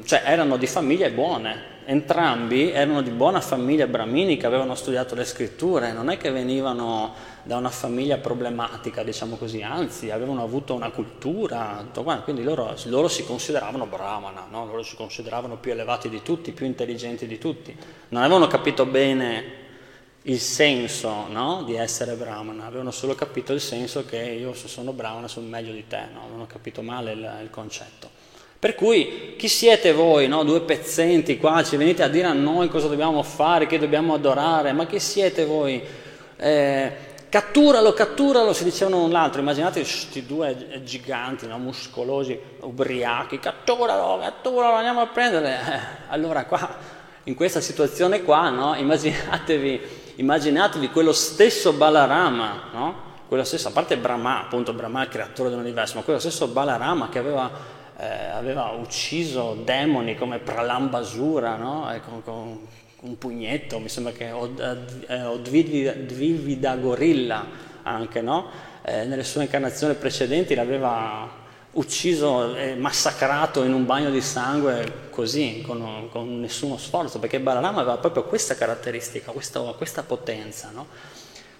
[0.04, 5.92] cioè erano di famiglie buone, entrambi erano di buona famiglia brahminica, avevano studiato le scritture,
[5.92, 11.86] non è che venivano da una famiglia problematica, diciamo così, anzi avevano avuto una cultura,
[12.24, 14.66] quindi loro, loro si consideravano brahmana, no?
[14.66, 17.74] loro si consideravano più elevati di tutti, più intelligenti di tutti,
[18.08, 19.64] non avevano capito bene
[20.22, 21.62] il senso no?
[21.62, 25.72] di essere brahmana, avevano solo capito il senso che io se sono brahmana sono meglio
[25.72, 26.22] di te, no?
[26.22, 28.15] avevano capito male il, il concetto.
[28.66, 30.42] Per cui chi siete voi, no?
[30.42, 34.72] due pezzenti qua, ci venite a dire a noi cosa dobbiamo fare, che dobbiamo adorare,
[34.72, 35.80] ma chi siete voi?
[36.36, 36.92] Eh,
[37.28, 41.58] catturalo, catturalo, si dicevano l'un l'altro, immaginate questi due giganti, no?
[41.58, 45.48] muscolosi, ubriachi, catturalo, catturalo, andiamo a prendere.
[45.48, 46.68] Eh, allora qua,
[47.22, 48.74] in questa situazione qua, no?
[48.74, 49.80] immaginatevi,
[50.16, 53.04] immaginatevi, quello stesso Balarama, no?
[53.28, 57.08] quello stesso, a parte Brahma, appunto Brahma è il creatore dell'universo, ma quello stesso Balarama
[57.08, 61.92] che aveva eh, aveva ucciso demoni come Pralambasura, no?
[61.92, 62.66] eh, con, con,
[62.98, 65.92] un pugnetto, mi sembra che Odvivida
[66.74, 67.46] eh, Gorilla
[67.82, 68.50] anche, no?
[68.82, 75.62] eh, nelle sue incarnazioni precedenti l'aveva ucciso e massacrato in un bagno di sangue così,
[75.64, 80.70] con, con nessuno sforzo, perché Balaram aveva proprio questa caratteristica, questa, questa potenza.
[80.72, 80.86] No?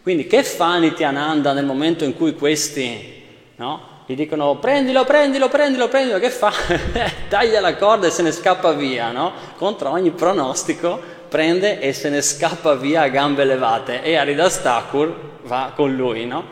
[0.03, 3.23] Quindi che fa Nityananda nel momento in cui questi
[3.57, 6.53] no, gli dicono prendilo, prendilo, prendilo, prendilo, che fa?
[7.29, 9.33] Taglia la corda e se ne scappa via, no?
[9.57, 15.39] Contro ogni pronostico prende e se ne scappa via a gambe levate e Aridas Thakur
[15.43, 16.45] va con lui, no?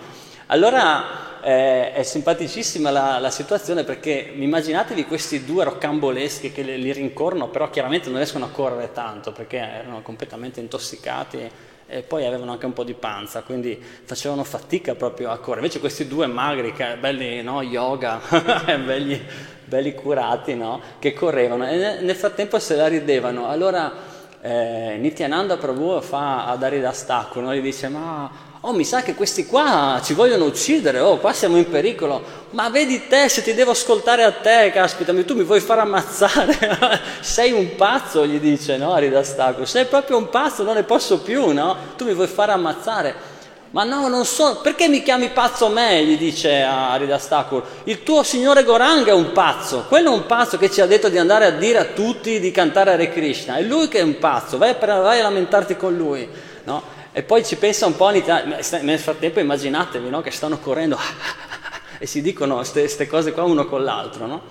[0.47, 6.93] Allora eh, è simpaticissima la, la, situazione perché immaginatevi questi due roccamboleschi che li, li
[6.93, 11.49] rincorrono, però chiaramente non riescono a correre tanto perché erano completamente intossicati
[11.95, 15.61] e poi avevano anche un po' di panza, quindi facevano fatica proprio a correre.
[15.61, 18.21] Invece questi due magri, belli no, yoga,
[18.85, 19.25] belli,
[19.65, 23.49] belli, curati, no, che correvano e nel frattempo se la ridevano.
[23.49, 23.93] Allora
[24.41, 28.29] eh, Nityananda Prabhu fa ad Aridas Thakur, no, gli dice ma
[28.67, 32.71] oh mi sa che questi qua ci vogliono uccidere, oh qua siamo in pericolo, ma
[32.71, 37.53] vedi te se ti devo ascoltare a te, caspita, tu mi vuoi far ammazzare, sei
[37.53, 41.77] un pazzo, gli dice no, Aridastaco, sei proprio un pazzo, non ne posso più, no?
[41.97, 43.33] Tu mi vuoi far ammazzare.
[43.73, 46.03] Ma no, non so, perché mi chiami pazzo me?
[46.05, 47.63] gli dice a Aridastakur.
[47.85, 51.11] Il tuo signore Goranga è un pazzo, quello è un pazzo che ci ha detto
[51.11, 54.19] di andare a dire a tutti di cantare Hare Krishna, è lui che è un
[54.19, 56.27] pazzo, vai, vai a lamentarti con lui,
[56.65, 56.94] no?
[57.17, 60.21] E poi ci pensa un po', nel frattempo immaginatevi no?
[60.21, 60.99] che stanno correndo
[61.99, 64.43] e si dicono queste cose qua uno con l'altro, no?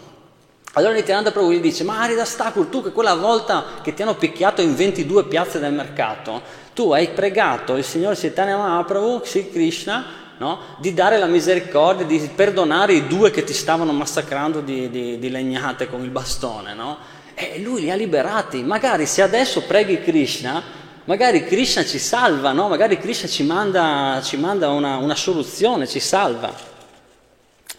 [0.76, 4.16] Allora Nityananda Prabhu gli dice, ma Arida Stakur, tu che quella volta che ti hanno
[4.16, 6.42] picchiato in 22 piazze del mercato,
[6.74, 10.06] tu hai pregato il Signore Chaitanya Mahaprabhu, Sri Krishna,
[10.38, 10.60] no?
[10.78, 15.30] di dare la misericordia, di perdonare i due che ti stavano massacrando di, di, di
[15.30, 16.98] legnate con il bastone, no?
[17.34, 18.64] E lui li ha liberati.
[18.64, 22.70] Magari se adesso preghi Krishna, Magari Krishna ci salva, no?
[22.70, 26.54] Magari Krishna ci manda, ci manda una, una, soluzione, ci salva,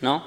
[0.00, 0.24] no?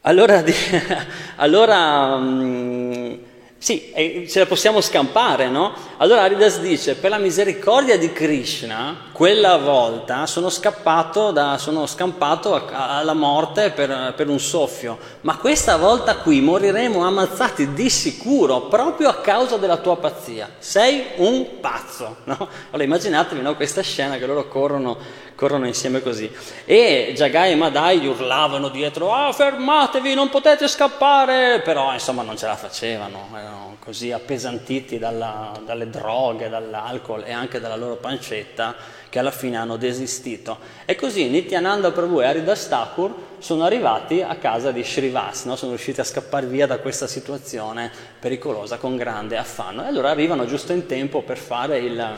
[0.00, 0.42] Allora,
[1.36, 3.18] allora um,
[3.60, 3.92] sì,
[4.28, 5.74] ce la possiamo scampare, no?
[5.96, 12.54] Allora Aridas dice, per la misericordia di Krishna, quella volta sono scappato, da, sono scampato
[12.54, 18.62] a, alla morte per, per, un soffio, ma questa volta qui moriremo ammazzati di sicuro
[18.62, 20.48] proprio a causa della tua pazzia.
[20.58, 22.36] Sei un pazzo, no?
[22.70, 26.28] Allora immaginatevi no, questa scena che loro corrono corrono insieme così.
[26.64, 32.46] E Jagai e Madai urlavano dietro, ah fermatevi, non potete scappare, però insomma non ce
[32.46, 38.74] la facevano, erano così appesantiti dalla, dalle droghe, dall'alcol e anche dalla loro pancetta
[39.08, 40.58] che alla fine hanno desistito.
[40.84, 45.56] E così Nityananda Prabhu e Haridas Thakur sono arrivati a casa di Srivas, no?
[45.56, 49.82] sono riusciti a scappare via da questa situazione pericolosa con grande affanno.
[49.82, 52.16] E allora arrivano giusto in tempo per fare il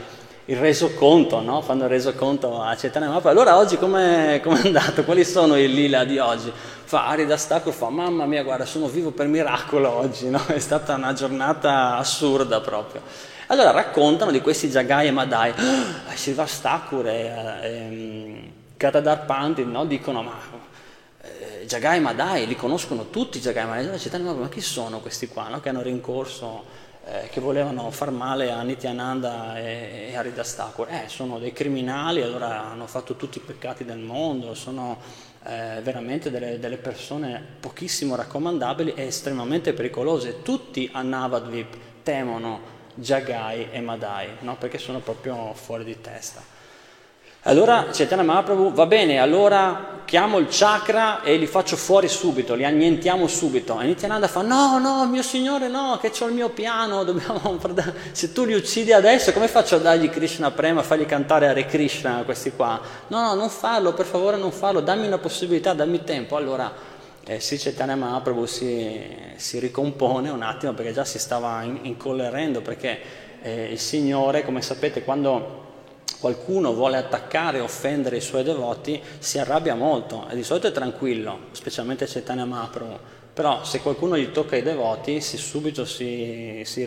[0.50, 1.60] il resoconto, no?
[1.60, 3.28] fanno il resoconto a Mahaprabhu.
[3.28, 5.04] Allora oggi com'è, com'è andato?
[5.04, 6.52] Quali sono i lila di oggi?
[6.90, 10.44] Fa Arida Stacco, fa mamma mia guarda sono vivo per miracolo oggi, no?
[10.50, 13.02] è stata una giornata assurda proprio.
[13.46, 19.84] Allora raccontano di questi Jagai e Madai, ah, Srivas Thakur e, e Gadadhar Pandit no?
[19.84, 20.34] dicono ma
[21.22, 25.46] eh, Jagai e Madai li conoscono tutti Jagai e Madai, ma chi sono questi qua
[25.46, 25.60] no?
[25.60, 26.64] che hanno rincorso
[27.04, 30.88] eh, che volevano far male a Nityananda e, e a Ridastakur.
[30.90, 36.30] Eh, sono dei criminali, allora hanno fatto tutti i peccati del mondo, sono eh, veramente
[36.30, 40.42] delle, delle, persone pochissimo raccomandabili e estremamente pericolose.
[40.42, 44.56] Tutti a Navadvip temono Jagai e Madai, no?
[44.56, 46.49] perché sono proprio fuori di testa.
[47.44, 52.66] Allora Chaitanya Mahaprabhu, va bene, allora chiamo il chakra e li faccio fuori subito, li
[52.66, 53.80] annientiamo subito.
[53.80, 57.58] E Nityananda fa, no, no, mio signore, no, che ho il mio piano, dobbiamo...
[58.12, 61.64] se tu li uccidi adesso, come faccio a dargli Krishna Prema, a fargli cantare Hare
[61.64, 62.78] Krishna questi qua?
[63.06, 66.36] No, no, non farlo, per favore non farlo, dammi una possibilità, dammi tempo.
[66.36, 66.70] Allora
[67.24, 69.00] eh, sì, Chaitanya Mahaprabhu si,
[69.36, 73.00] si, ricompone un attimo perché già si stava incollerendo, perché
[73.40, 75.59] eh, il Signore, come sapete, quando
[76.20, 80.72] qualcuno vuole attaccare e offendere i suoi devoti, si arrabbia molto e di solito è
[80.72, 82.98] tranquillo, specialmente Chaitanya Mahaprabhu.
[83.32, 86.86] Però se qualcuno gli tocca i devoti, si, subito si, si,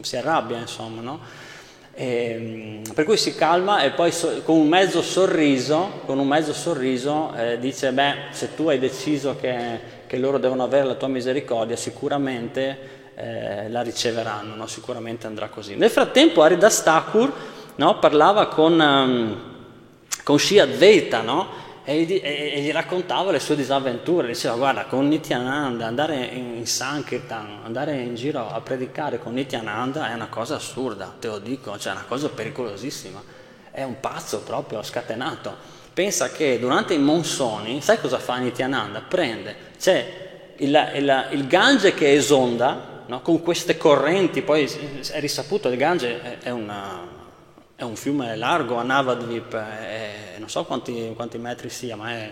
[0.00, 1.20] si, arrabbia, insomma, no?
[1.92, 7.32] e, per cui si calma e poi so, con un mezzo sorriso, un mezzo sorriso
[7.34, 11.76] eh, dice, beh, se tu hai deciso che, che, loro devono avere la tua misericordia,
[11.76, 12.78] sicuramente
[13.14, 14.66] eh, la riceveranno, no?
[14.66, 15.76] sicuramente andrà così.
[15.76, 17.32] Nel frattempo Aridas Thakur
[17.76, 17.98] no?
[17.98, 19.40] parlava con, um,
[20.22, 21.64] con Shri Advaita, no?
[21.88, 26.66] e gli, e, e gli, raccontava le sue disavventure, diceva guarda con Nityananda andare in
[26.66, 31.78] Sankirtan, andare in giro a predicare con Nityananda è una cosa assurda, te lo dico,
[31.78, 33.22] cioè è una cosa pericolosissima,
[33.70, 35.74] è un pazzo proprio scatenato.
[35.94, 39.02] Pensa che durante i monsoni, sai cosa fa Nityananda?
[39.06, 43.20] Prende, c'è il, il, il Gange che esonda no?
[43.22, 44.64] con queste correnti, poi
[45.12, 47.15] è risaputo il Gange è, è una
[47.76, 52.30] è un fiume largo, a Navadvip, è, non so quanti, quanti, metri sia, ma è,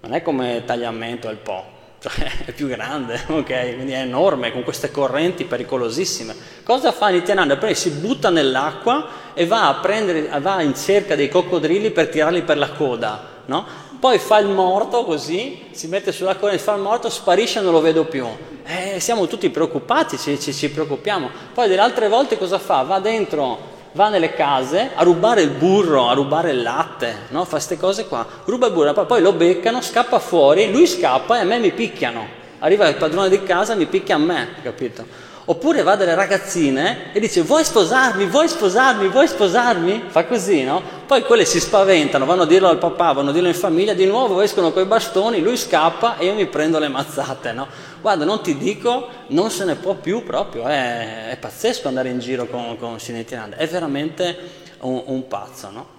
[0.00, 1.64] non è come Tagliamento il Po,
[1.98, 3.74] cioè è più grande, ok?
[3.74, 6.34] Quindi è enorme, con queste correnti pericolosissime.
[6.62, 7.56] Cosa fa Nityananda?
[7.56, 12.42] Poi si butta nell'acqua e va, a prendere, va in cerca dei coccodrilli per tirarli
[12.42, 13.88] per la coda, no?
[13.98, 17.62] Poi fa il morto così, si mette sulla coda e fa il morto, sparisce e
[17.62, 18.26] non lo vedo più.
[18.64, 21.30] Eh, siamo tutti preoccupati, ci, ci, ci preoccupiamo.
[21.54, 22.82] Poi delle altre volte cosa fa?
[22.82, 27.44] Va dentro va nelle case a rubare il burro, a rubare il latte, no?
[27.44, 31.40] fa queste cose qua, ruba il burro, poi lo beccano, scappa fuori, lui scappa e
[31.40, 32.38] a me mi picchiano.
[32.60, 35.28] Arriva il padrone di casa e mi picchia a me, capito?
[35.46, 40.04] Oppure va dalle ragazzine e dice vuoi sposarmi, vuoi sposarmi, vuoi sposarmi?
[40.06, 40.80] Fa così, no?
[41.06, 44.06] Poi quelle si spaventano, vanno a dirlo al papà, vanno a dirlo in famiglia, di
[44.06, 47.66] nuovo escono coi bastoni, lui scappa e io mi prendo le mazzate, no?
[48.00, 52.18] Guarda, non ti dico, non se ne può più proprio, è, è pazzesco andare in
[52.18, 54.36] giro con, con Sinetinanda, è veramente
[54.80, 55.98] un, un pazzo, no?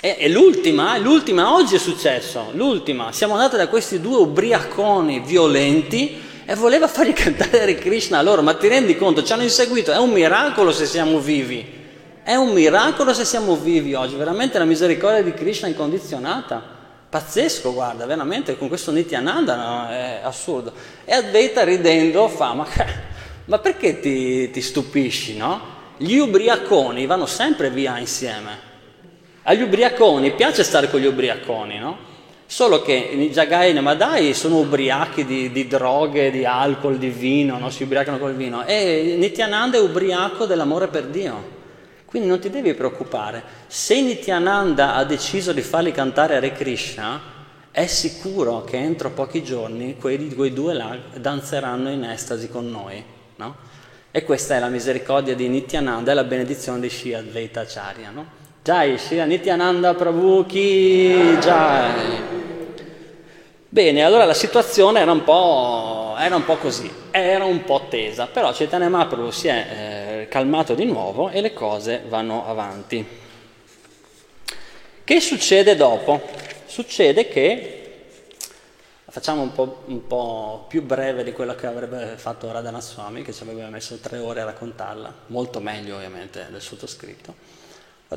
[0.00, 6.20] E, e l'ultima, l'ultima, oggi è successo, l'ultima, siamo andati da questi due ubriaconi violenti
[6.44, 9.92] e voleva fargli cantare Hare Krishna a loro, ma ti rendi conto, ci hanno inseguito,
[9.92, 11.66] è un miracolo se siamo vivi,
[12.22, 16.73] è un miracolo se siamo vivi oggi, veramente la misericordia di Krishna incondizionata,
[17.14, 19.88] pazzesco guarda, veramente con questo Nityananda no?
[19.88, 20.72] è assurdo.
[21.04, 22.66] E Advaita ridendo fa, ma,
[23.46, 25.60] ma perché ti, ti stupisci, no?
[25.96, 28.72] Gli ubriaconi vanno sempre via insieme.
[29.44, 31.98] Agli ubriaconi piace stare con gli ubriaconi, no?
[32.46, 37.10] Solo che i Jagai e i Namadai sono ubriachi di, di, droghe, di alcol, di
[37.10, 37.70] vino, no?
[37.70, 38.66] si ubriacano col vino.
[38.66, 41.53] E Nityananda è ubriaco dell'amore per Dio.
[42.14, 43.42] Quindi non ti devi preoccupare.
[43.66, 47.20] Se Nityananda ha deciso di farli cantare Hare Krishna,
[47.72, 53.02] è sicuro che entro pochi giorni quei, quei due là danzeranno in estasi con noi.
[53.34, 53.56] No?
[54.12, 58.10] E questa è la misericordia di Nityananda e la benedizione di Shri Advaita Acharya.
[58.10, 58.26] No?
[58.62, 62.42] Jai, Shri Nityananda Prabhu Ki Jai.
[63.68, 68.28] Bene, allora la situazione era un po', era un po così, era un po' tesa,
[68.28, 73.06] però Chaitanya Mahaprabhu si è eh, calmato di nuovo e le cose vanno avanti.
[75.04, 76.20] Che succede dopo?
[76.66, 78.06] Succede che,
[79.08, 83.32] facciamo un po', un po', più breve di quello che avrebbe fatto Radhana Swami, che
[83.32, 87.62] ci aveva messo tre ore a raccontarla, molto meglio ovviamente del sottoscritto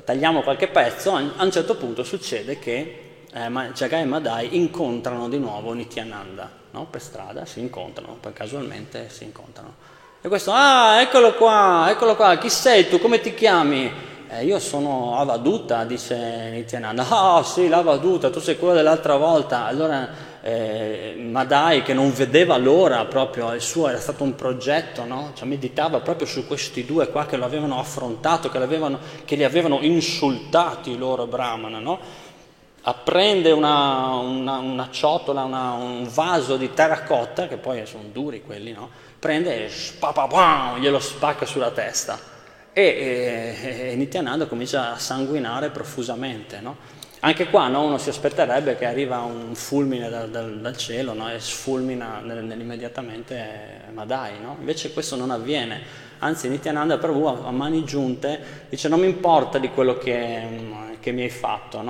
[0.04, 5.38] tagliamo qualche pezzo, a un certo punto succede che eh, Jagai e Madai incontrano di
[5.38, 6.86] nuovo Nityananda, no?
[6.86, 9.87] per strada si incontrano, poi casualmente si incontrano.
[10.20, 13.92] E questo, ah, eccolo qua, eccolo qua, chi sei tu, come ti chiami?
[14.30, 17.06] Eh, io sono Avaduta, dice Nityananda.
[17.08, 19.66] Ah, oh, sì, l'Avaduta, tu sei quello dell'altra volta.
[19.66, 20.10] Allora
[20.42, 25.32] eh, Madai che non vedeva l'ora proprio, il suo era stato un progetto, no?
[25.36, 28.60] cioè, meditava proprio su questi due qua che lo avevano affrontato, che,
[29.24, 32.00] che li avevano insultati loro brahmana, no?
[32.88, 38.72] Apprende una, una, una ciotola, una, un vaso di terracotta, che poi sono duri quelli,
[38.72, 38.90] no?
[39.20, 42.18] prende e spapapam, glielo spacca sulla testa
[42.72, 46.62] e, e, e Nityananda comincia a sanguinare profusamente.
[46.62, 46.78] No?
[47.20, 51.30] Anche qua no, uno si aspetterebbe che arriva un fulmine dal, dal, dal cielo no,
[51.30, 54.56] e sfulmina nell'immediatamente Madai, no?
[54.60, 55.82] invece questo non avviene,
[56.20, 61.24] anzi Nityananda Prabhu a mani giunte dice non mi importa di quello che, che mi
[61.24, 61.82] hai fatto,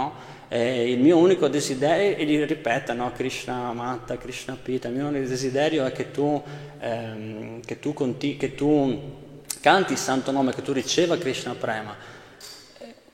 [0.49, 3.11] Eh, il mio unico desiderio, e gli ripete, no?
[3.11, 6.41] Krishna Matta, Krishna Pita, il mio unico desiderio è che tu,
[6.79, 8.99] ehm, che tu, conti, che tu
[9.61, 12.15] canti il santo nome, che tu riceva Krishna Prema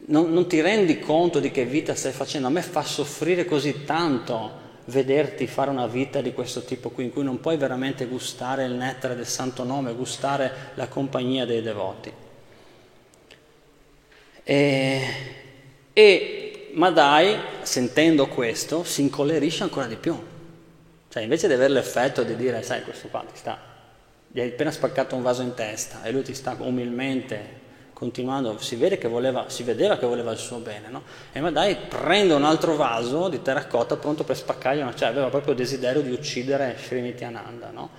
[0.06, 2.48] non, non ti rendi conto di che vita stai facendo.
[2.48, 7.14] A me fa soffrire così tanto vederti fare una vita di questo tipo qui, in
[7.14, 12.12] cui non puoi veramente gustare il nettare del santo nome, gustare la compagnia dei devoti.
[14.44, 15.02] E,
[15.94, 16.43] e
[16.74, 20.18] Madai, sentendo questo, si incollerisce ancora di più.
[21.10, 23.60] Cioè, invece di avere l'effetto di dire, sai, questo qua ti sta,
[24.28, 27.62] gli hai appena spaccato un vaso in testa e lui ti sta umilmente
[27.94, 31.04] continuando, si, che voleva, si, vedeva che voleva il suo bene, no?
[31.32, 35.60] E Madai prende un altro vaso di terracotta pronto per spaccargli, cioè aveva proprio il
[35.60, 37.90] desiderio di uccidere Srinityananda, no?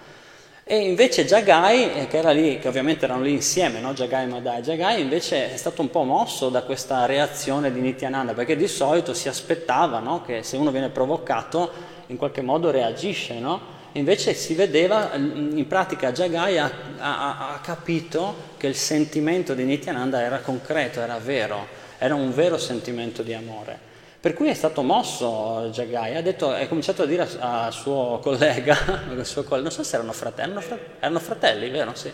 [0.67, 3.93] E invece Jagai, eh, che era lì, che ovviamente erano lì insieme, no?
[3.93, 8.33] Jagai e Madai, Jagai invece è stato un po' mosso da questa reazione di Nityananda,
[8.33, 10.23] perché di solito si aspettava no?
[10.23, 11.71] che se uno viene provocato
[12.07, 13.61] in qualche modo reagisce, no?
[13.93, 20.23] Invece si vedeva, in pratica Jagai ha, ha, ha capito che il sentimento di Nityananda
[20.23, 21.67] era concreto, era vero,
[21.99, 23.84] era un vero sentimento di amore.
[24.25, 28.75] Per cui è stato mosso Jagai, ha, detto, ha cominciato a dire al suo collega,
[29.21, 31.91] suo collega, non so se erano fratelli, erano, fratelli, erano fratelli vero?
[31.95, 32.11] Sì.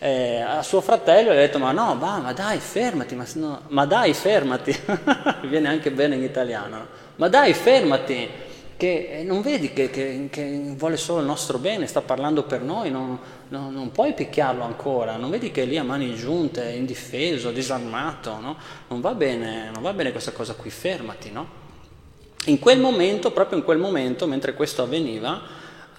[0.00, 3.60] Eh, a suo fratello gli ha detto ma no, ma, ma dai fermati, ma, no,
[3.68, 4.76] ma dai fermati,
[5.46, 6.84] viene anche bene in italiano,
[7.14, 8.28] ma dai fermati,
[8.82, 12.62] che eh, non vedi che, che, che, vuole solo il nostro bene, sta parlando per
[12.62, 13.16] noi, non,
[13.46, 18.40] non, non, puoi picchiarlo ancora, non vedi che è lì a mani giunte, indifeso, disarmato,
[18.40, 18.56] no?
[18.88, 21.30] non, va bene, non va bene questa cosa qui, fermati.
[21.30, 21.46] No?
[22.46, 25.40] In quel momento, proprio in quel momento, mentre questo avveniva,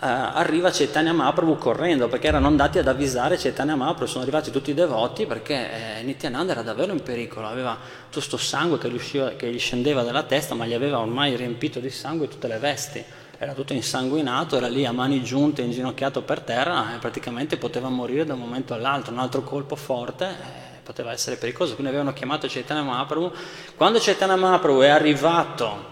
[0.03, 4.73] arriva Chaitanya Mahaprabhu correndo perché erano andati ad avvisare Chaitanya Mahaprabhu, sono arrivati tutti i
[4.73, 9.29] devoti perché eh, Nityananda era davvero in pericolo, aveva tutto questo sangue che gli, usciva,
[9.29, 13.03] che gli scendeva dalla testa ma gli aveva ormai riempito di sangue tutte le vesti,
[13.37, 18.25] era tutto insanguinato, era lì a mani giunte, inginocchiato per terra e praticamente poteva morire
[18.25, 20.25] da un momento all'altro, un altro colpo forte.
[20.25, 23.31] Eh, poteva essere pericoloso, quindi avevano chiamato Chaitanya Mahaprabhu.
[23.77, 25.91] Quando Chaitanya Mahaprabhu è arrivato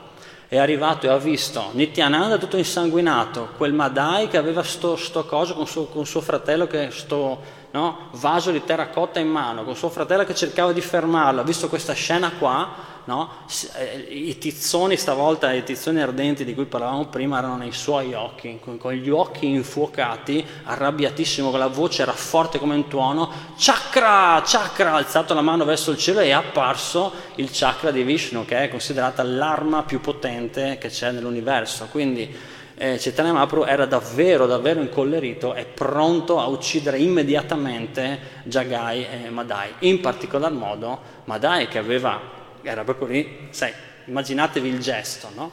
[0.52, 5.54] è arrivato e ha visto Nityananda tutto insanguinato, quel Madai che aveva sto, sto coso
[5.54, 7.42] con suo, con suo fratello che sto
[7.72, 11.70] no, vaso di terracotta in mano, con suo fratello che cercava di fermarlo, ha visto
[11.70, 13.30] questa scena qua, no,
[13.78, 18.60] eh, i tizzoni stavolta, i tizzoni ardenti di cui parlavamo prima erano nei suoi occhi,
[18.62, 24.42] con, con gli occhi infuocati, arrabbiatissimo, con la voce era forte come un tuono, chakra,
[24.46, 28.44] chakra, ha alzato la mano verso il cielo e è apparso il chakra di Vishnu,
[28.46, 31.88] che è considerata l'arma più potente che c'è nell'universo.
[31.90, 39.30] Quindi eh, Chaitanya Mahaprabhu era davvero, davvero incollerito e pronto a uccidere immediatamente Jagai e
[39.30, 39.72] Madai.
[39.82, 42.20] In particolar modo Madai che aveva,
[42.64, 43.72] era proprio lì, sai,
[44.06, 45.52] immaginatevi il gesto, no?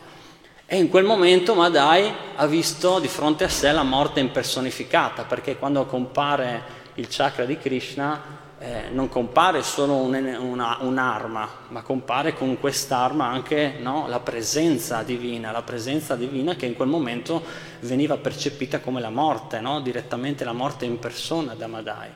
[0.65, 5.59] E in quel momento Madai ha visto di fronte a sé la morte impersonificata, perché
[5.59, 6.63] quando compare
[6.95, 13.27] il chakra di Krishna eh, non compare solo un, una, un'arma, ma compare con quest'arma
[13.27, 17.43] anche no, la presenza divina, la presenza divina che in quel momento
[17.81, 19.81] veniva percepita come la morte, no?
[19.81, 22.11] direttamente la morte in persona da Madai.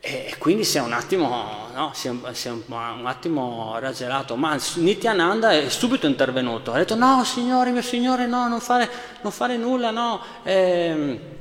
[0.00, 4.36] E quindi si è un attimo, no, si è, si è un, un, attimo raggelato,
[4.36, 8.88] ma Nityananda è subito intervenuto, ha detto no signore, mio signore, no, non fare,
[9.22, 10.20] non fare nulla, no.
[10.44, 11.35] Eh,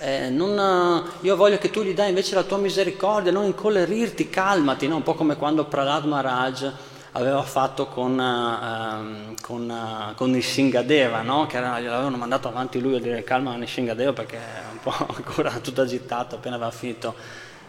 [0.00, 4.88] eh, non, io voglio che tu gli dai invece la tua misericordia, non incollerirti, calmati,
[4.88, 4.96] no?
[4.96, 6.72] un po' come quando Prahlad Maharaj
[7.12, 11.46] aveva fatto con, uh, con, uh, con Nishingadeva, no?
[11.46, 14.92] che era, gliel'avevano mandato avanti lui a dire calma a Nishingadeva perché è un po'
[15.14, 17.14] ancora tutto agitato appena aveva finito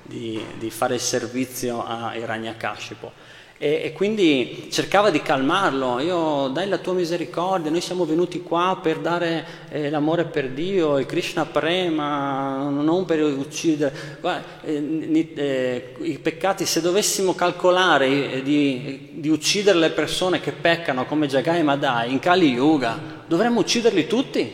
[0.02, 3.12] di, di fare il servizio a Hiranyakashipu.
[3.58, 8.78] E, e, quindi cercava di calmarlo, io dai la tua misericordia, noi siamo venuti qua
[8.82, 14.18] per dare eh, l'amore per Dio, il Krishna prema, non per uccidere.
[14.20, 20.52] Guarda, eh, eh, I peccati, se dovessimo calcolare eh, di, di, uccidere le persone che
[20.52, 24.52] peccano come Jagai Madai in Kali Yuga, dovremmo ucciderli tutti,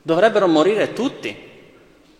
[0.00, 1.52] dovrebbero morire tutti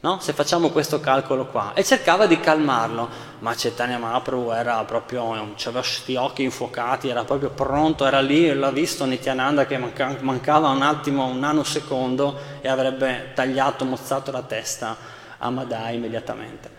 [0.05, 0.19] no?
[0.21, 1.73] se facciamo questo calcolo qua.
[1.75, 7.49] E cercava di calmarlo, ma Chaitanya Mahaprabhu era proprio, aveva questi occhi infuocati, era proprio
[7.49, 13.33] pronto, era lì, l'ha visto Nityananda che manca, mancava un attimo, un nanosecondo e avrebbe
[13.35, 14.95] tagliato, mozzato la testa
[15.39, 16.71] a Madai immediatamente.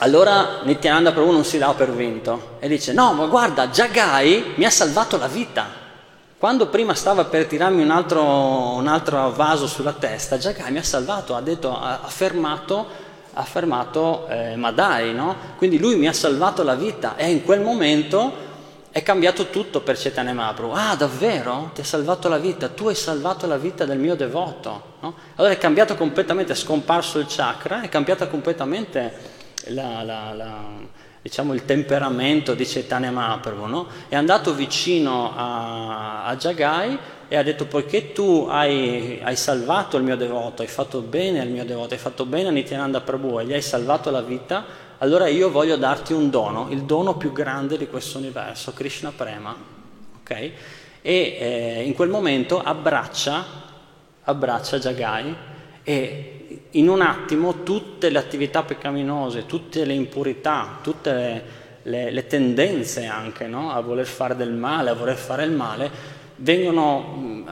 [0.00, 4.64] Allora Nityananda Prabhu non si dà per vinto e dice no ma guarda Jagai mi
[4.64, 5.86] ha salvato la vita
[6.38, 10.84] quando prima stava per tirarmi un altro, un altro vaso sulla testa, Jagai mi ha
[10.84, 12.86] salvato, ha, detto, ha fermato,
[13.32, 15.34] ha fermato eh, Madai, no?
[15.56, 18.46] quindi lui mi ha salvato la vita e in quel momento
[18.92, 20.72] è cambiato tutto per Chaitanya Mahaprabhu.
[20.74, 21.72] Ah, davvero?
[21.74, 22.68] Ti ha salvato la vita?
[22.68, 24.82] Tu hai salvato la vita del mio devoto.
[25.00, 25.14] No?
[25.36, 29.12] Allora è cambiato completamente, è scomparso il chakra, è cambiata completamente
[29.66, 30.64] la, la, la
[31.22, 33.86] diciamo, il temperamento di Chaitanya Mahaprabhu, no?
[34.08, 36.98] è andato vicino a, a Jagai
[37.28, 41.48] e ha detto poiché tu hai, hai, salvato il mio devoto, hai fatto bene al
[41.48, 44.64] mio devoto, hai fatto bene a Nityananda Prabhu e gli hai salvato la vita,
[44.98, 49.54] allora io voglio darti un dono, il dono più grande di questo universo, Krishna Prema.
[50.22, 50.52] Okay?
[51.02, 53.44] E eh, in quel momento abbraccia,
[54.24, 55.36] abbraccia Jagai
[55.82, 61.42] e in un attimo tutte le attività peccaminose, tutte le impurità, tutte le,
[61.82, 63.72] le, le tendenze anche no?
[63.72, 65.90] a voler fare del male, a voler fare il male,
[66.36, 67.44] vengono,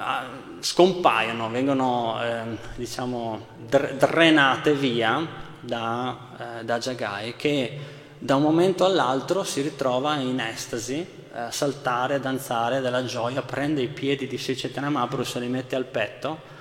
[0.60, 2.42] scompaiono, vengono eh,
[2.76, 5.26] diciamo, drenate via
[5.60, 7.78] da, eh, da Jagai che
[8.18, 10.94] da un momento all'altro si ritrova in estasi,
[11.34, 15.76] eh, saltare, danzare della gioia, prende i piedi di Sri Chaitanya Mahaprabhu, se li mette
[15.76, 16.54] al petto,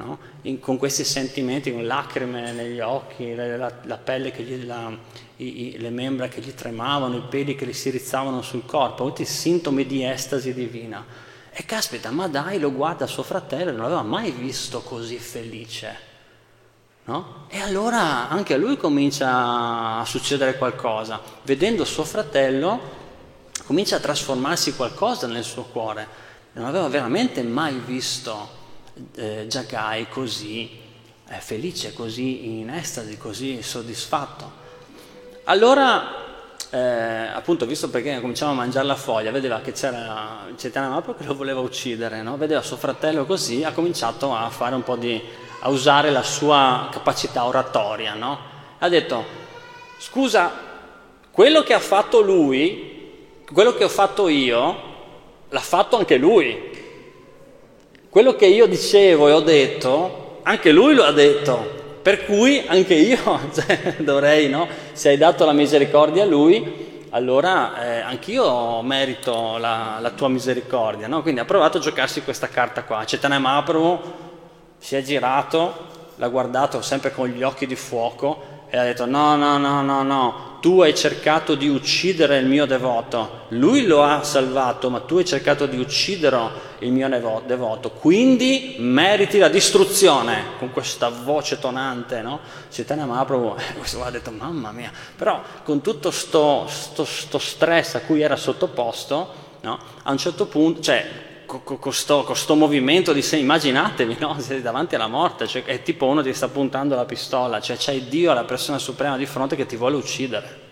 [0.00, 0.18] no?
[0.42, 4.90] in, con questi sentimenti, con lacrime negli occhi, la, la, pelle che gli, la,
[5.36, 9.04] i, i, le membra che gli tremavano, i peli che gli si rizzavano sul corpo,
[9.04, 11.04] tutti sintomi di estasi divina.
[11.52, 16.08] E caspita, ma dai, lo guarda suo fratello, non l'aveva mai visto così felice.
[17.04, 17.46] No?
[17.48, 21.20] E allora anche a lui comincia a succedere qualcosa.
[21.42, 22.98] Vedendo suo fratello,
[23.66, 26.28] comincia a trasformarsi qualcosa nel suo cuore.
[26.52, 28.58] Non aveva veramente mai visto
[29.16, 30.78] eh, Jagai così
[31.28, 34.58] eh, felice, così in estasi, così soddisfatto.
[35.44, 41.18] Allora, eh, appunto, visto perché cominciava a mangiare la foglia, vedeva che c'era Chaitanya Mahaprabhu
[41.18, 42.36] che lo voleva uccidere, no?
[42.36, 45.20] vedeva suo fratello così, ha cominciato a fare un po' di
[45.62, 48.38] a usare la sua capacità oratoria, no?
[48.78, 49.24] Ha detto,
[49.98, 50.50] scusa,
[51.30, 54.88] quello che ha fatto lui, quello che ho fatto io,
[55.48, 56.68] l'ha fatto anche lui.
[58.10, 61.78] Quello che io dicevo e ho detto, anche lui lo ha detto.
[62.02, 63.18] Per cui anche io
[63.54, 64.66] cioè, dovrei, no?
[64.92, 71.06] Se hai dato la misericordia a lui, allora eh, anch'io merito la, la tua misericordia,
[71.06, 71.22] no?
[71.22, 73.04] Quindi ha provato a giocarsi questa carta qua.
[73.04, 74.00] Cetane Mahaprabhu
[74.76, 75.72] si è girato,
[76.16, 80.02] l'ha guardato sempre con gli occhi di fuoco e ha detto no, no, no, no,
[80.02, 85.16] no, tu hai cercato di uccidere il mio devoto, lui lo ha salvato, ma tu
[85.16, 87.08] hai cercato di uccidere il mio
[87.46, 92.40] devoto, quindi meriti la distruzione, con questa voce tonante, no?
[92.70, 98.00] Chaitanya Mahaprabhu, questo ha detto mamma mia, però con tutto sto, sto, sto stress a
[98.00, 99.78] cui era sottoposto, no?
[100.02, 101.28] a un certo punto, cioè
[101.58, 104.38] con questo movimento di sé, immaginatevi, no?
[104.38, 107.98] Siete davanti alla morte, cioè, è tipo uno ti sta puntando la pistola, cioè c'è
[108.02, 110.68] Dio, la persona suprema di fronte che ti vuole uccidere.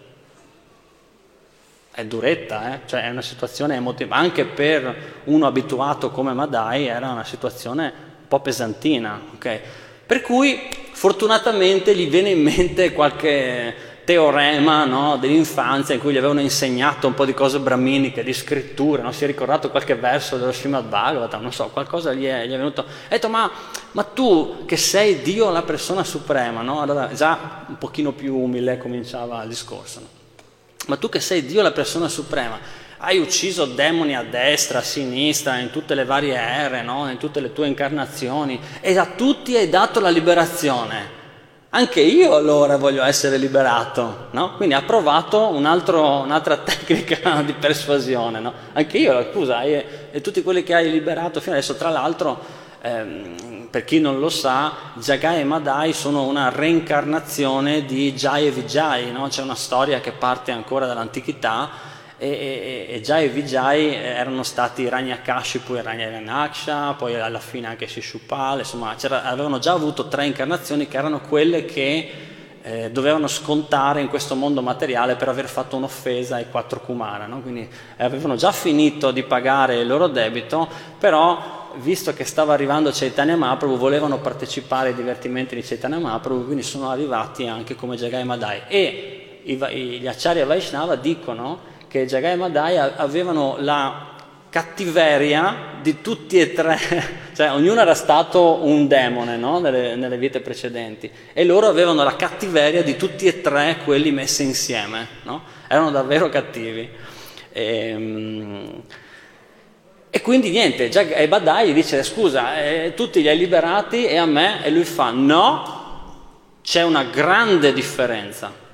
[1.91, 2.81] È duretta, eh?
[2.87, 8.29] cioè è una situazione emotiva, anche per uno abituato come Madai era una situazione un
[8.29, 9.61] po' pesantina, ok?
[10.07, 16.41] Per cui fortunatamente gli viene in mente qualche teorema no, dell'infanzia in cui gli avevano
[16.41, 19.13] insegnato un po' di cose brahminiche, di scritture, no?
[19.13, 22.57] si è ricordato qualche verso dello Srimad Bhagavatam, non so, qualcosa gli è, gli è
[22.57, 22.81] venuto.
[22.81, 23.51] Ha detto, ma,
[23.93, 26.81] ma, tu che sei Dio la persona suprema, no?
[26.81, 30.01] allora già un pochino più umile cominciava il discorso.
[30.87, 32.59] Ma tu che sei Dio la persona suprema,
[32.97, 37.53] hai ucciso demoni a destra, a sinistra, in tutte le varie ere, in tutte le
[37.53, 41.18] tue incarnazioni, e a tutti hai dato la liberazione
[41.71, 44.55] anche io allora voglio essere liberato, no?
[44.57, 48.53] Quindi ha provato un altro, un'altra tecnica di persuasione, no?
[48.73, 52.39] Anche io, scusa, e, e, tutti quelli che hai liberato fino adesso, tra l'altro,
[52.81, 58.51] ehm, per chi non lo sa, Jagai e Madai sono una reincarnazione di Jai e
[58.51, 59.29] Vijay, no?
[59.29, 64.89] C'è una storia che parte ancora dall'antichità e, e, e Jai e Vijay erano stati
[64.89, 70.97] Ragnakashipu e Ragnanaksha, poi alla fine anche Shishupal, insomma avevano già avuto tre incarnazioni che
[70.97, 72.11] erano quelle che
[72.61, 77.41] eh, dovevano scontare in questo mondo materiale per aver fatto un'offesa ai quattro Kumara, no?
[77.41, 77.61] quindi
[77.97, 83.37] eh, avevano già finito di pagare il loro debito, però visto che stava arrivando Chaitanya
[83.37, 88.63] Mahaprabhu volevano partecipare ai divertimenti di Chaitanya Mahaprabhu, quindi sono arrivati anche come Jagai Madai
[88.67, 94.17] e gli Acharya Vaishnava dicono che Jagai e Madai avevano la
[94.51, 96.79] cattiveria di tutti e tre,
[97.35, 99.59] cioè ognuno era stato un demone no?
[99.59, 104.43] nelle, nelle, vite precedenti e loro avevano la cattiveria di tutti e tre quelli messi
[104.43, 105.43] insieme, no?
[105.67, 106.89] erano davvero cattivi.
[107.53, 108.83] E, ehm,
[110.11, 114.17] e quindi niente, Jagai e Badai gli dice scusa, eh, tutti li hai liberati e
[114.17, 114.65] a me?
[114.65, 118.67] E lui fa no, c'è una grande differenza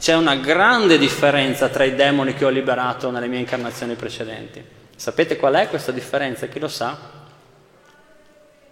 [0.00, 4.64] c'è una grande differenza tra i demoni che ho liberato nelle mie incarnazioni precedenti.
[4.96, 6.46] Sapete qual è questa differenza?
[6.46, 6.96] Chi lo sa?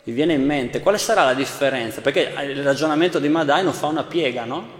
[0.04, 2.00] Vi viene in mente quale sarà la differenza?
[2.00, 4.76] Perché il ragionamento di Madai non fa una piega, no?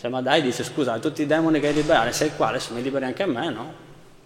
[0.00, 3.04] Cioè Madai dice scusa, tutti i demoni che hai liberato, sei qua, adesso mi liberi
[3.04, 3.74] anche a me, no?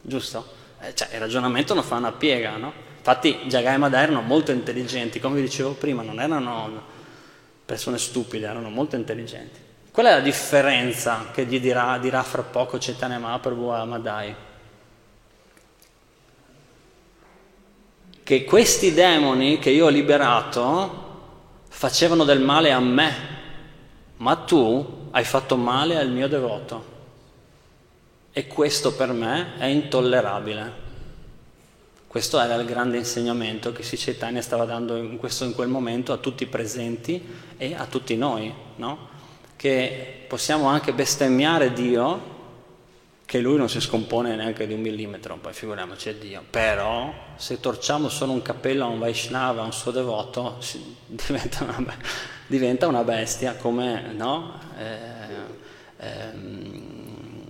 [0.02, 0.46] Giusto?
[0.78, 2.70] Eh, cioè il ragionamento non fa una piega, no?
[2.98, 6.82] Infatti Jagai e Madai erano molto intelligenti, come vi dicevo prima, non erano
[7.64, 9.70] persone stupide, erano molto intelligenti.
[9.92, 14.34] Qual è la differenza che gli dirà, dirà fra poco Chaitanya Mahaprabhu a Madai?
[18.22, 21.00] Che questi demoni che io ho liberato
[21.68, 23.14] facevano del male a me,
[24.16, 26.90] ma tu hai fatto male al mio devoto.
[28.32, 30.80] E questo per me è intollerabile.
[32.06, 36.16] Questo era il grande insegnamento che Sri stava dando in, questo, in, quel momento a
[36.16, 37.22] tutti i presenti
[37.58, 39.11] e a tutti noi, no?
[39.62, 42.30] Che possiamo anche bestemmiare Dio,
[43.24, 47.60] che lui non si scompone neanche di un millimetro, poi figuriamoci è Dio, però se
[47.60, 50.58] torciamo solo un cappello a un Vaishnava, a un suo devoto,
[51.06, 51.96] diventa una,
[52.48, 54.58] diventa una bestia come no?
[54.76, 56.32] eh, eh,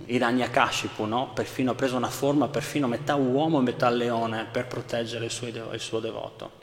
[0.05, 1.31] Hiranyakashipu, no?
[1.33, 5.47] perfino ha preso una forma perfino metà uomo e metà leone per proteggere il suo,
[5.47, 6.61] il suo devoto.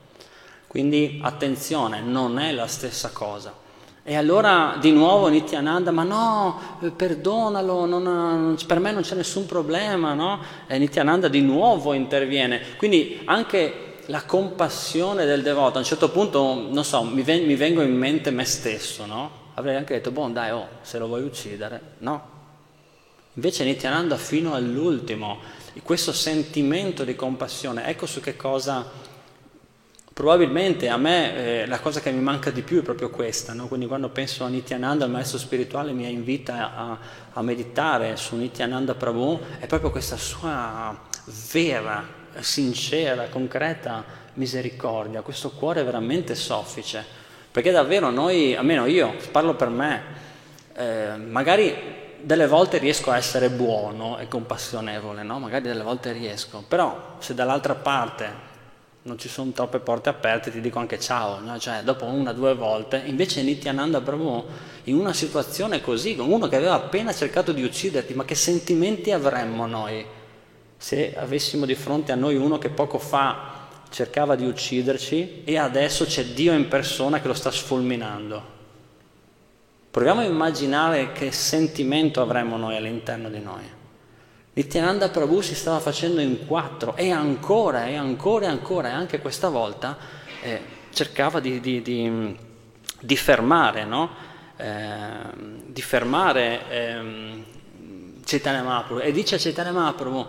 [0.68, 3.66] Quindi attenzione, non è la stessa cosa.
[4.10, 6.60] E allora di nuovo Nityananda, ma no,
[6.96, 10.40] perdonalo, non, per me non c'è nessun problema, no?
[10.66, 12.60] E Nityananda di nuovo interviene.
[12.76, 17.54] Quindi anche la compassione del devoto, a un certo punto, non so, mi, ven- mi
[17.54, 19.30] vengo in mente me stesso, no?
[19.54, 22.38] Avrei anche detto, boh, dai, oh, se lo vuoi uccidere, no,
[23.34, 25.38] Invece Nityananda fino all'ultimo,
[25.84, 28.84] questo sentimento di compassione, ecco su che cosa,
[30.20, 33.68] probabilmente a me eh, la cosa che mi manca di più è proprio questa, no?
[33.68, 36.98] quindi quando penso a Nityananda, il maestro spirituale mi invita a,
[37.32, 40.94] a meditare su Nityananda Prabhu, è proprio questa sua
[41.50, 42.06] vera,
[42.38, 44.04] sincera, concreta
[44.34, 47.02] misericordia, questo cuore veramente soffice,
[47.50, 50.02] perché davvero noi, almeno io, parlo per me,
[50.74, 51.74] eh, magari
[52.20, 55.38] delle volte riesco a essere buono e compassionevole, no?
[55.38, 58.49] magari delle volte riesco, però se dall'altra parte
[59.02, 61.58] non ci sono troppe porte aperte ti dico anche ciao, no?
[61.58, 64.44] cioè dopo una o due volte, invece Nityananda Brahmo
[64.84, 69.10] in una situazione così, con uno che aveva appena cercato di ucciderti, ma che sentimenti
[69.10, 70.04] avremmo noi
[70.76, 73.58] se avessimo di fronte a noi uno che poco fa
[73.90, 78.58] cercava di ucciderci e adesso c'è Dio in persona che lo sta sfulminando?
[79.90, 83.78] Proviamo a immaginare che sentimento avremmo noi all'interno di noi.
[84.52, 89.20] Nityananda Prabhu si stava facendo in quattro e ancora e ancora e ancora e anche
[89.20, 89.96] questa volta
[90.42, 90.60] eh,
[90.92, 92.36] cercava di, di, di,
[93.00, 94.10] di fermare, no?
[94.56, 97.44] eh, di fermare eh,
[98.24, 100.26] Chaitanya Mahaprabhu e dice a Chaitanya Mahaprabhu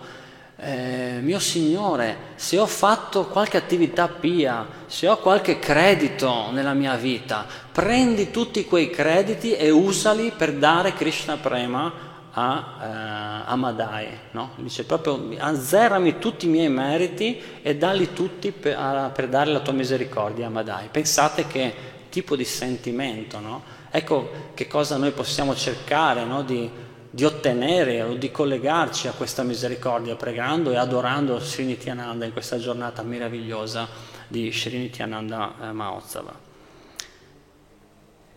[0.56, 6.94] eh, mio Signore, se ho fatto qualche attività pia, se ho qualche credito nella mia
[6.94, 14.08] vita, prendi tutti quei crediti e usali per dare Krishna Prema a, eh, a Madai.
[14.32, 14.50] No?
[14.56, 19.60] Dice proprio azzerami tutti i miei meriti e dalli tutti per, a, per dare la
[19.60, 20.88] tua misericordia a Madai.
[20.90, 21.74] Pensate che
[22.08, 23.62] tipo di sentimento, no?
[23.90, 26.42] Ecco che cosa noi possiamo cercare no?
[26.42, 26.70] di
[27.14, 33.02] di ottenere o di collegarci a questa misericordia pregando e adorando Srinityananda in questa giornata
[33.02, 33.86] meravigliosa
[34.26, 36.51] di Srinityananda eh, Mahotsava.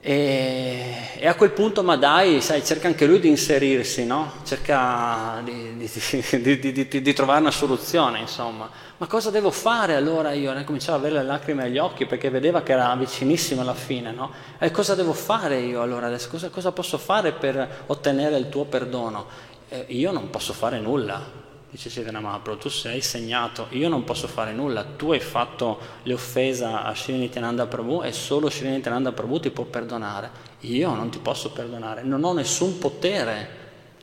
[0.08, 4.34] E, e, a quel punto Madai, sai, cerca anche lui di inserirsi, no?
[4.44, 8.70] cerca di, di, di, di, trovare una soluzione, insomma.
[8.98, 10.54] Ma cosa devo fare allora io?
[10.54, 14.12] Ne cominciava ad avere le lacrime agli occhi perché vedeva che era vicinissimo alla fine,
[14.12, 14.30] no?
[14.60, 16.16] E cosa devo fare io allora?
[16.30, 19.26] Cosa, cosa posso fare per ottenere il tuo perdono?
[19.70, 21.20] Eh, io non posso fare nulla,
[21.76, 26.86] Dice Chaitanya Mahaprabhu, tu sei segnato, io non posso fare nulla, tu hai fatto l'offesa
[26.86, 30.30] a Srinityananda Prabhu e solo Srinityananda Prabhu ti può perdonare.
[30.62, 33.46] Io non ti posso perdonare, non ho nessun potere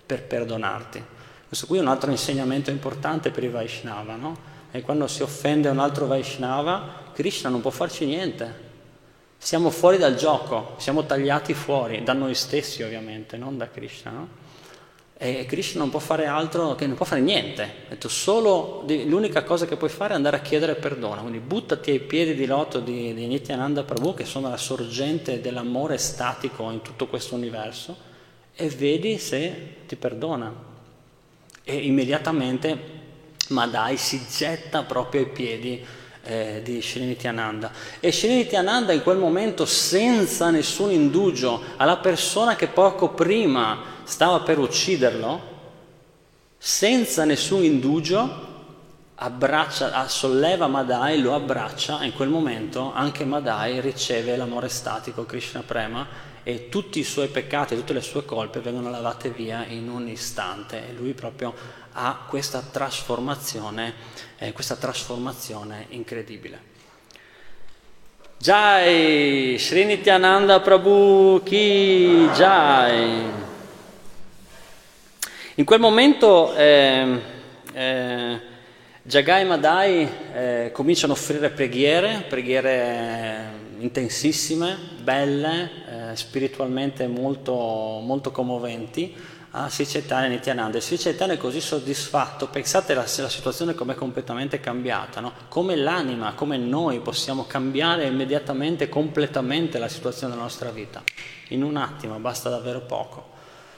[0.05, 1.03] per perdonarti.
[1.49, 4.37] Questo qui è un altro insegnamento importante per i Vaishnava, no?
[4.71, 8.71] E quando si offende un altro Vaishnava, Krishna non può farci niente.
[9.39, 14.29] Siamo fuori dal gioco, siamo tagliati fuori, da noi stessi ovviamente, non da Krishna, no?
[15.25, 17.85] E Krishna non può fare altro che non può fare niente.
[17.91, 21.21] Detto solo l'unica cosa che puoi fare è andare a chiedere perdono.
[21.21, 25.97] Quindi buttati ai piedi di loto di, di Nityananda Prabhu, che sono la sorgente dell'amore
[25.97, 27.97] statico in tutto questo universo,
[28.53, 30.53] e vedi se ti perdona.
[31.63, 32.77] E immediatamente
[33.51, 35.87] Madai si getta proprio ai piedi
[36.25, 37.71] eh, di Srinityananda.
[38.01, 44.59] E Srinityananda in quel momento, senza nessun indugio alla persona che poco prima stava per
[44.59, 45.41] ucciderlo,
[46.59, 48.51] senza nessun indugio,
[49.15, 55.63] abbraccia, solleva Madai, lo abbraccia e in quel momento anche Madai riceve l'amore statico, Krishna
[55.63, 56.07] Prema,
[56.43, 60.91] e tutti i suoi peccati, tutte le sue colpe vengono lavate via in un istante
[60.91, 61.55] e lui proprio
[61.93, 63.95] ha questa trasformazione,
[64.37, 66.71] eh, questa trasformazione incredibile.
[68.37, 73.51] Jai Srinityananda Prabhu Ki Jai
[75.57, 77.21] in quel momento eh,
[77.75, 78.41] eh,
[79.03, 88.31] Jagai e Madai eh, cominciano a offrire preghiere, preghiere intensissime, belle, eh, spiritualmente molto, molto
[88.31, 89.15] commoventi
[89.51, 90.81] a Sri Chaitanya Nityananda.
[90.81, 95.33] Sri Chaitanya è così soddisfatto, pensate la, la situazione com'è completamente cambiata, no?
[95.49, 101.03] come l'anima, come noi possiamo cambiare immediatamente, completamente la situazione della nostra vita.
[101.49, 103.29] In un attimo, basta davvero poco.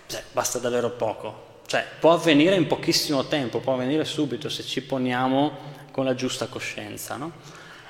[0.06, 1.43] Cioè, basta davvero poco.
[1.66, 6.46] Cioè, può avvenire in pochissimo tempo, può avvenire subito se ci poniamo con la giusta
[6.46, 7.16] coscienza.
[7.16, 7.32] No?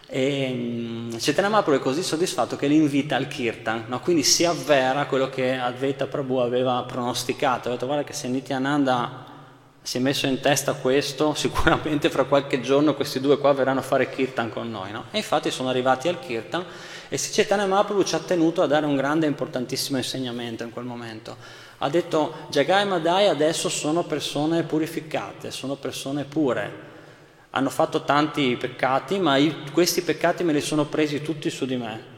[0.06, 4.00] E Chaitanya Mahaprabhu è così soddisfatto che li invita al kirtan, no?
[4.00, 7.68] quindi si avvera quello che Advaita Prabhu aveva pronosticato.
[7.68, 9.32] Ha detto guarda che se Nityananda
[9.80, 13.82] si è messo in testa questo, sicuramente fra qualche giorno questi due qua verranno a
[13.82, 14.92] fare kirtan con noi.
[14.92, 15.06] No?
[15.10, 16.64] E infatti sono arrivati al kirtan
[17.08, 20.84] e Chaitanya Mahaprabhu ci ha tenuto a dare un grande e importantissimo insegnamento in quel
[20.84, 21.36] momento.
[21.84, 26.92] Ha detto Jagai e Madai adesso sono persone purificate, sono persone pure
[27.50, 31.76] hanno fatto tanti peccati, ma io, questi peccati me li sono presi tutti su di
[31.76, 32.12] me.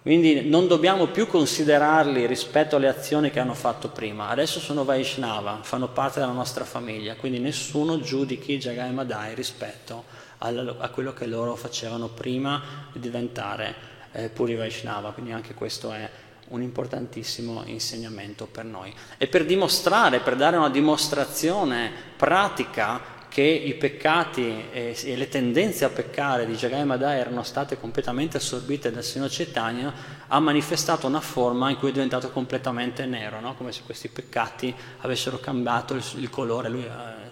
[0.00, 4.28] Quindi non dobbiamo più considerarli rispetto alle azioni che hanno fatto prima.
[4.28, 10.04] Adesso sono Vaishnava, fanno parte della nostra famiglia, quindi nessuno giudichi Jagai Madai rispetto
[10.38, 13.74] a quello che loro facevano prima di diventare
[14.12, 15.12] eh, puri Vaishnava.
[15.12, 16.10] Quindi anche questo è
[16.52, 18.92] un importantissimo insegnamento per noi.
[19.18, 25.88] E per dimostrare, per dare una dimostrazione pratica che i peccati e, le tendenze a
[25.88, 29.92] peccare di Jagai Madai erano state completamente assorbite dal Signore Chaitanya,
[30.28, 33.54] ha manifestato una forma in cui è diventato completamente nero, no?
[33.54, 36.68] come se questi peccati avessero cambiato il, il colore.
[36.68, 36.90] Lui, eh,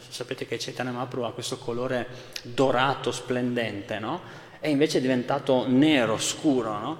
[0.08, 2.06] sapete che Chaitanya Mahaprabhu ha questo colore
[2.44, 4.22] dorato, splendente, no?
[4.58, 6.78] e invece è diventato nero, scuro.
[6.78, 6.98] No?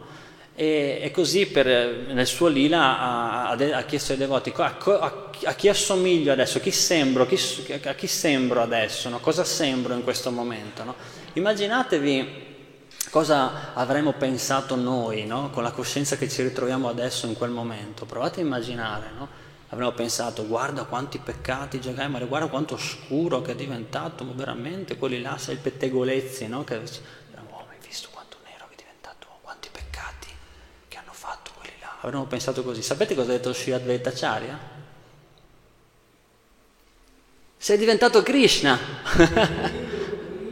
[0.61, 1.67] E, e così per,
[2.13, 6.71] nel suo lila ha, ha, chiesto ai devoti a, a, a, chi assomiglio adesso, chi
[6.71, 7.39] sembro, chi,
[7.83, 9.21] a chi sembro adesso, no?
[9.21, 10.85] cosa sembro in questo momento.
[10.85, 10.95] No?
[11.33, 12.49] Immaginatevi
[13.09, 15.49] cosa avremmo pensato noi no?
[15.49, 18.05] con la coscienza che ci ritroviamo adesso in quel momento.
[18.05, 19.07] Provate a immaginare,
[19.71, 25.39] avremmo pensato guarda quanti peccati ma guarda quanto scuro che è diventato, veramente quelli là,
[25.39, 26.65] sei il pettegolezzi, no?
[26.65, 26.81] che
[32.01, 32.83] avremmo pensato così.
[32.83, 34.59] Sapete cosa ha detto Sri Advaita Acharya?
[37.57, 38.79] Sei diventato Krishna.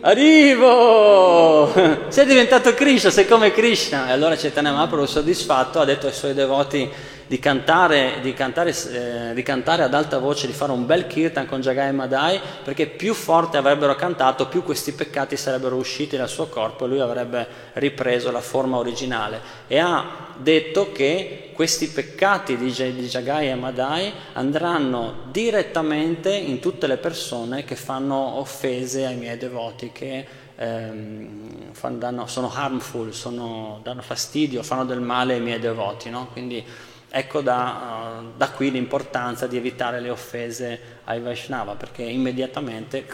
[0.00, 1.72] Arrivo!
[2.08, 4.08] Sei diventato Krishna, sei come Krishna.
[4.08, 6.88] E allora Chaitanya Mahaprabhu soddisfatto ha detto ai suoi devoti
[7.26, 11.46] di cantare, di, cantare, eh, di cantare, ad alta voce, di fare un bel kirtan
[11.46, 16.46] con Jagai Madai, perché più forte avrebbero cantato, più questi peccati sarebbero usciti dal suo
[16.46, 19.40] corpo e lui avrebbe ripreso la forma originale.
[19.66, 26.86] E ha detto che questi peccati di, di Jagai e Madai andranno direttamente in tutte
[26.86, 33.80] le persone che fanno offese ai miei devoti, che ehm, fanno, danno, sono harmful, sono,
[33.82, 36.10] danno fastidio, fanno del male ai miei devoti.
[36.10, 36.28] No?
[36.32, 36.64] Quindi
[37.10, 43.06] Ecco da, uh, da, qui l'importanza di evitare le offese ai Vaishnava, perché immediatamente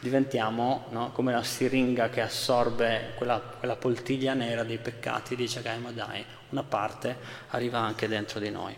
[0.00, 5.78] diventiamo no, come la siringa che assorbe quella, quella, poltiglia nera dei peccati di Jagai
[5.80, 7.16] Madai, una parte
[7.48, 8.76] arriva anche dentro di noi.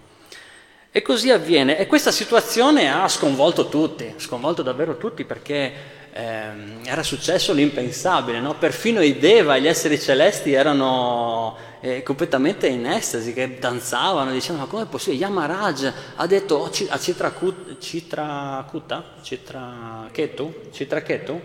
[0.91, 5.73] E così avviene, e questa situazione ha sconvolto tutti, sconvolto davvero tutti perché
[6.13, 6.51] eh,
[6.85, 8.55] era successo l'impensabile, no?
[8.55, 14.71] perfino i Deva, gli esseri celesti erano eh, completamente in estasi, che danzavano, dicevano ma
[14.71, 15.25] come è possibile?
[15.25, 21.41] Yamaraj ha detto oh, a Citrakuta, Citrakuta, Citraketu, Citraketu?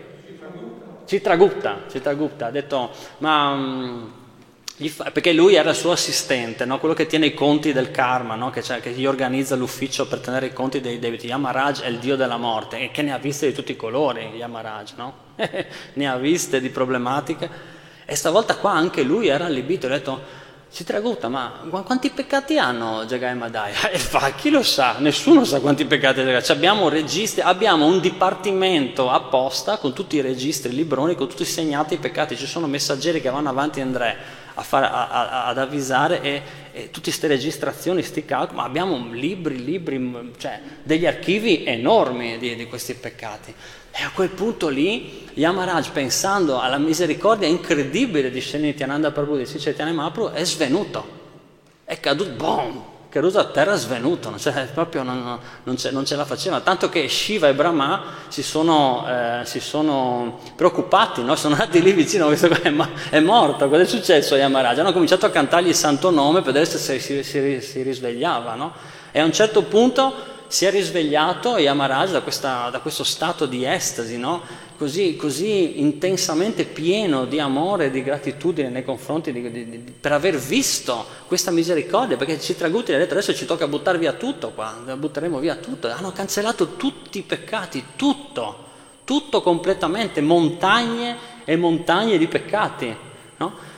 [1.06, 3.50] Citragupta, Citragupta, ha detto ma...
[3.52, 4.12] Um,
[5.12, 6.80] perché lui era il suo assistente, no?
[6.80, 8.50] quello che tiene i conti del karma, no?
[8.50, 11.28] che, che, gli organizza l'ufficio per tenere i conti dei debiti.
[11.28, 14.32] Yamaraj è il dio della morte e che ne ha viste di tutti i colori,
[14.34, 15.14] Yamaraj, no?
[15.94, 17.73] ne ha viste di problematiche.
[18.04, 20.42] E stavolta qua anche lui era allibito, ha detto,
[20.74, 21.52] Citraguta, ma
[21.84, 23.74] quanti peccati hanno Jagai e?
[23.94, 24.96] E fa, chi lo sa?
[24.98, 26.42] Nessuno sa quanti peccati ha Jagai.
[26.48, 31.94] Abbiamo, registri, abbiamo un dipartimento apposta con tutti i registri, i libroni, con tutti segnati
[31.94, 32.36] i peccati.
[32.36, 34.16] Ci sono messaggeri che vanno avanti Andrea
[34.54, 36.42] a fare, a, a, ad avvisare e,
[36.72, 42.56] e tutte queste registrazioni, questi calcoli, ma abbiamo libri, libri, cioè degli archivi enormi di,
[42.56, 43.54] di questi peccati.
[43.96, 49.44] E a quel punto lì Yamaraj, pensando alla misericordia incredibile di Sri Nityananda Prabhu di
[49.44, 51.04] Chaitanya Mahaprabhu, è svenuto,
[51.84, 56.24] è caduto, boom, caduto a terra svenuto, cioè, proprio non, non, ce, non, ce, la
[56.24, 61.36] faceva, tanto che Shiva e Brahma si sono, eh, si sono preoccupati, no?
[61.36, 62.74] sono andati lì vicino, questo qua è,
[63.10, 64.78] è morto, cosa è successo a Yamaraj?
[64.78, 68.72] Hanno cominciato a cantargli il santo nome per vedere se si, si, si risvegliava, no?
[69.12, 73.64] e a un certo punto si è risvegliato Yamaraj da, questa, da questo stato di
[73.64, 74.40] estasi, no?
[74.78, 80.12] così, così, intensamente pieno di amore e di gratitudine nei confronti di, di, di, per
[80.12, 84.80] aver visto questa misericordia, perché Citraguti ha detto adesso ci tocca buttare via tutto qua,
[84.96, 88.56] butteremo via tutto, hanno cancellato tutti i peccati, tutto,
[89.02, 92.96] tutto completamente, montagne e montagne di peccati.
[93.38, 93.73] No?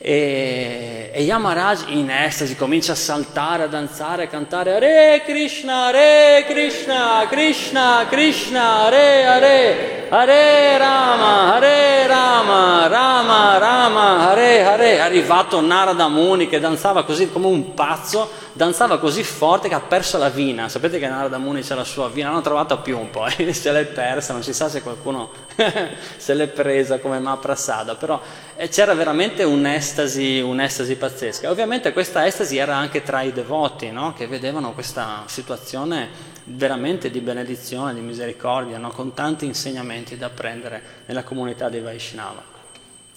[0.00, 6.44] E, e Yamaraj in estasi comincia a saltare, a danzare, a cantare Hare Krishna, Hare
[6.46, 14.92] Krishna, Krishna, Krishna, Hare Hare, Hare Rama, Hare Rama, Rama, Rama, Hare Hare.
[14.92, 19.80] È arrivato Narada Muni che danzava così come un pazzo, danzava così forte che ha
[19.80, 20.68] perso la vina.
[20.68, 23.50] Sapete che Narada Muni c'è la sua vina, l'hanno trovata più un po', eh?
[23.52, 25.30] se l'è persa, non si sa se qualcuno
[26.16, 28.20] se l'è presa come Maprasada, però
[28.66, 31.48] c'era veramente un'estasi, un'estasi pazzesca.
[31.48, 34.12] Ovviamente questa estasi era anche tra i devoti, no?
[34.14, 36.08] che vedevano questa situazione
[36.42, 38.90] veramente di benedizione, di misericordia, no?
[38.90, 42.42] con tanti insegnamenti da apprendere nella comunità dei Vaishnava.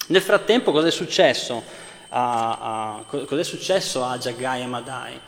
[0.08, 1.64] Nel frattempo cosa è successo
[2.10, 5.20] a, a, a Jagai Madai?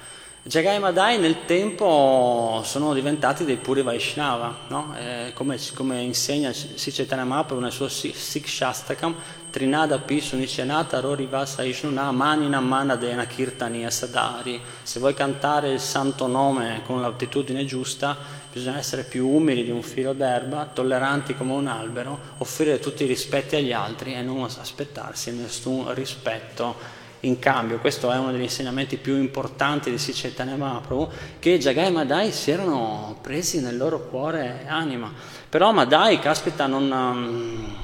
[0.45, 4.93] Jagai Madai nel tempo sono diventati dei puri Vaishnava, no?
[4.99, 9.15] eh, come, come, insegna Sicetana Mahaprabhu nel suo Sikh Shastakam,
[9.49, 14.59] Trinada Pisu Nichenata Rori Vasa Ishnuna Manina Manadena Kirtania Sadari.
[14.81, 18.17] Se vuoi cantare il santo nome con l'attitudine giusta,
[18.51, 23.07] bisogna essere più umili di un filo d'erba, tolleranti come un albero, offrire tutti i
[23.07, 26.92] rispetti agli altri e non aspettarsi nessun rispetto
[27.23, 31.09] in cambio, questo è uno degli insegnamenti più importanti di Sichaitanya Mahaprabhu,
[31.39, 35.11] che Jagai e Madai si erano presi nel loro cuore e anima.
[35.47, 37.75] Però Madai, caspita, non, um,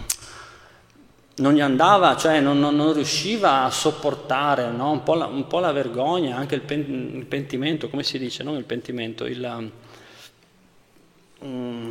[1.36, 4.92] non gli andava, cioè non, non, non riusciva a sopportare no?
[4.92, 8.44] un, po la, un, po la, vergogna, anche il, pen, il, pentimento, come si dice,
[8.44, 9.72] non il pentimento, il,
[11.40, 11.88] um,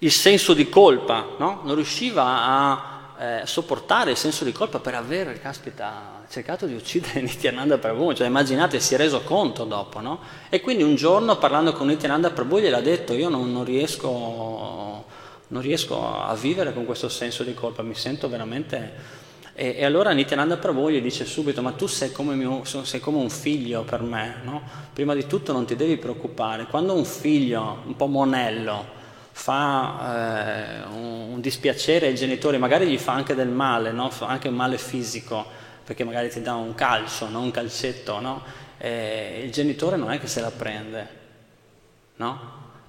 [0.00, 1.62] il senso di colpa, no?
[1.64, 7.20] non riusciva a eh, sopportare il senso di colpa per aver, caspita, cercato di uccidere
[7.22, 10.20] Nityananda Prabhu, cioè immaginate, si è reso conto dopo, no?
[10.48, 15.04] E quindi un giorno parlando con Nityananda Prabhu gliel'ha detto, io non, non, riesco,
[15.48, 19.24] non riesco a vivere con questo senso di colpa, mi sento veramente...
[19.58, 23.16] E, e, allora Nityananda Prabhu gli dice subito, ma tu sei come, mio, sei come
[23.16, 24.62] un figlio per me, no?
[24.92, 28.95] Prima di tutto non ti devi preoccupare, quando un figlio un po' monello
[29.38, 34.08] fa eh, un, un, dispiacere ai genitori, magari gli fa anche del male, no?
[34.08, 35.46] fa anche un male fisico,
[35.84, 37.42] perché magari ti dà un calcio, no?
[37.42, 38.42] un calcetto, no?
[38.78, 41.08] il genitore non è che se la prende?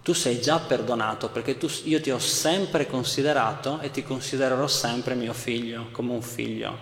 [0.01, 5.15] Tu sei già perdonato perché tu, io ti ho sempre considerato e ti considererò sempre
[5.15, 6.77] mio figlio, come un figlio?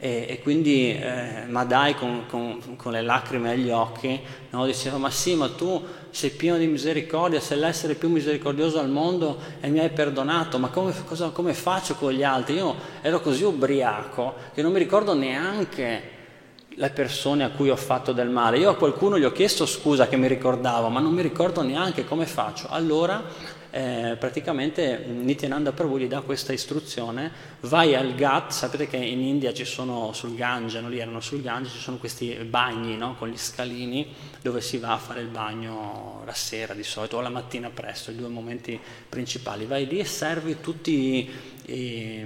[0.00, 4.20] E, e, quindi eh, Madai con, con, con, le lacrime agli occhi
[4.50, 8.88] no, diceva ma sì ma tu sei pieno di misericordia, sei l'essere più misericordioso al
[8.88, 12.54] mondo e mi hai perdonato, ma come, cosa, come faccio con gli altri?
[12.54, 16.16] Io ero così ubriaco che non mi ricordo neanche
[16.68, 18.58] le persone a cui ho fatto del male.
[18.58, 22.04] Io a qualcuno gli ho chiesto scusa che mi ricordavo, ma non mi ricordo neanche
[22.04, 22.68] come faccio.
[22.70, 23.22] Allora
[23.78, 29.52] eh, praticamente Nityananda Prabhu gli dà questa istruzione, vai al Ghat, sapete che in India
[29.54, 30.88] ci sono sul Gange, no?
[30.88, 33.14] lì erano sul Gange, ci sono questi bagni no?
[33.14, 34.12] con gli scalini
[34.42, 38.10] dove si va a fare il bagno la sera di solito o la mattina presto,
[38.10, 41.30] i due momenti principali, vai lì e servi tutti
[41.70, 42.22] i,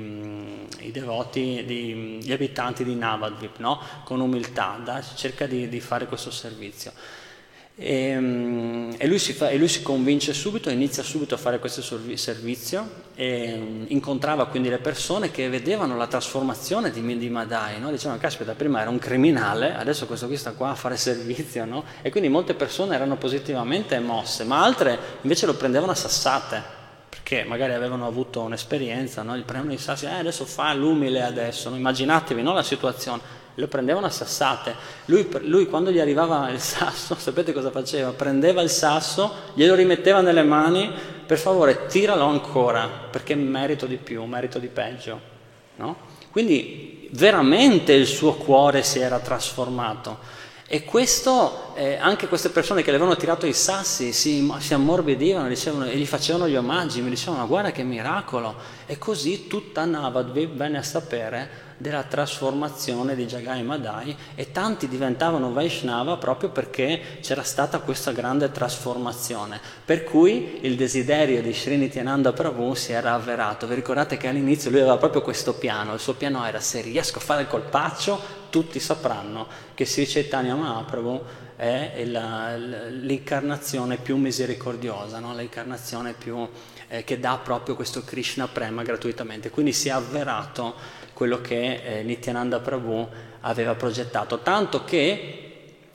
[0.87, 3.79] i devoti, di, gli abitanti di Navadvip, no?
[4.05, 6.93] con umiltà, da, cerca di, di fare questo servizio.
[7.83, 11.83] E, ehm, e, lui fa, e, lui si convince subito, inizia subito a fare questo
[12.15, 17.91] servizio e mm, incontrava quindi le persone che vedevano la trasformazione di, di Madai, no?
[17.91, 21.83] dicevano caspita prima era un criminale, adesso questo qui sta qua a fare servizio no?
[22.03, 27.43] e quindi molte persone erano positivamente mosse, ma altre invece lo prendevano a sassate perché
[27.45, 29.37] magari avevano avuto un'esperienza, no?
[29.37, 34.11] gli prendevano i sassi, eh, adesso fa l'umile adesso, immaginatevi la situazione lo prendevano a
[34.11, 34.75] sassate.
[35.07, 38.11] Lui, lui, quando gli arrivava il sasso, sapete cosa faceva?
[38.11, 40.93] Prendeva il sasso, glielo rimetteva nelle mani,
[41.27, 45.31] per favore tiralo ancora, perché merito di più, merito di peggio.
[45.77, 45.97] No?
[46.31, 50.41] Quindi veramente il suo cuore si era trasformato.
[50.75, 55.47] E questo, eh, anche queste persone che le avevano tirato i sassi si, si ammorbidivano
[55.47, 58.55] dicevano, e gli facevano gli omaggi, mi dicevano guarda che miracolo.
[58.87, 65.53] E così tutta Navadvip venne a sapere della trasformazione di Jagai Madai e tanti diventavano
[65.53, 69.61] Vaishnava proprio perché c'era stata questa grande trasformazione.
[69.85, 73.67] Per cui il desiderio di Srinityananda Prabhu si era avverato.
[73.67, 77.19] Vi ricordate che all'inizio lui aveva proprio questo piano, il suo piano era se riesco
[77.19, 81.25] a fare il colpaccio tutti sapranno che Sri Chaitanya Mahaprabhu
[81.57, 85.35] è la, l'incarnazione più misericordiosa, no?
[85.35, 86.47] l'incarnazione più,
[86.89, 89.49] eh, che dà proprio questo Krishna Prema gratuitamente.
[89.49, 90.75] Quindi si è avverato
[91.15, 93.09] quello che eh, Nityananda Prabhu
[93.41, 95.53] aveva progettato, tanto che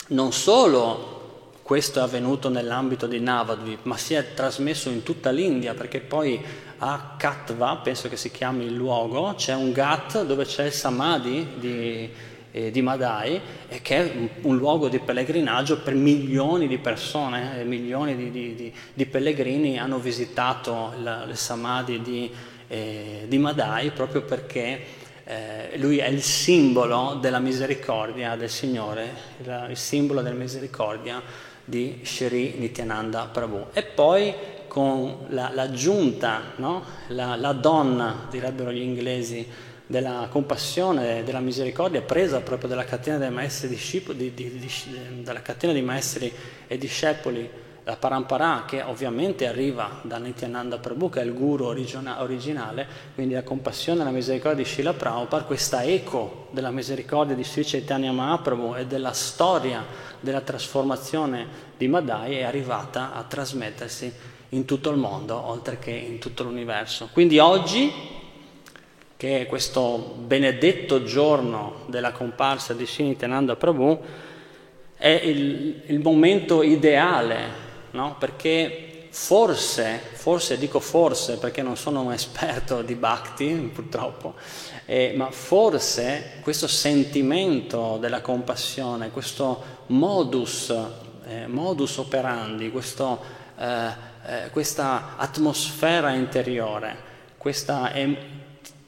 [0.07, 5.73] non solo questo è avvenuto nell'ambito di Navadvip, ma si è trasmesso in tutta l'India,
[5.73, 6.41] perché poi
[6.77, 11.55] a Katva, penso che si chiami il luogo, c'è un Ghat dove c'è il Samadhi
[11.55, 12.09] di,
[12.57, 13.39] eh, di Madai,
[13.69, 18.73] e che è un, luogo di pellegrinaggio per milioni di persone, eh, milioni di, di,
[18.93, 22.31] di, pellegrini hanno visitato il, il Samadhi di,
[22.67, 29.67] eh, di Madai proprio perché eh, lui è il simbolo della misericordia del Signore, il,
[29.69, 31.21] il simbolo della misericordia
[31.63, 33.67] di Shri Nityananda Prabhu.
[33.73, 34.33] E poi
[34.67, 36.83] con la, l'aggiunta, no?
[37.09, 39.47] la, la donna, direbbero gli inglesi,
[39.87, 44.71] della compassione, della misericordia presa proprio dalla catena dei maestri, di, di, di,
[45.23, 46.31] dalla catena di maestri
[46.67, 52.21] e discepoli la Parampara che ovviamente arriva da Nityananda Prabhu che è il guru origina-
[52.21, 52.85] originale,
[53.15, 57.63] quindi la compassione e la misericordia di Srila Prabhupada, questa eco della misericordia di Sri
[57.63, 59.85] Chaitanya Mahaprabhu e della storia
[60.19, 64.11] della trasformazione di Madai è arrivata a trasmettersi
[64.49, 67.07] in tutto il mondo, oltre che in tutto l'universo.
[67.13, 67.89] Quindi oggi,
[69.17, 73.99] che è questo benedetto giorno della comparsa di Sri Nityananda Prabhu,
[74.95, 78.15] è il, il momento ideale no?
[78.19, 84.35] perché forse, forse dico forse perché non sono un esperto di Bhakti purtroppo,
[84.85, 90.73] eh, ma forse questo sentimento della compassione, questo modus,
[91.27, 93.19] eh, modus operandi, questo,
[93.57, 93.87] eh,
[94.27, 96.95] eh questa atmosfera interiore,
[97.37, 97.89] questo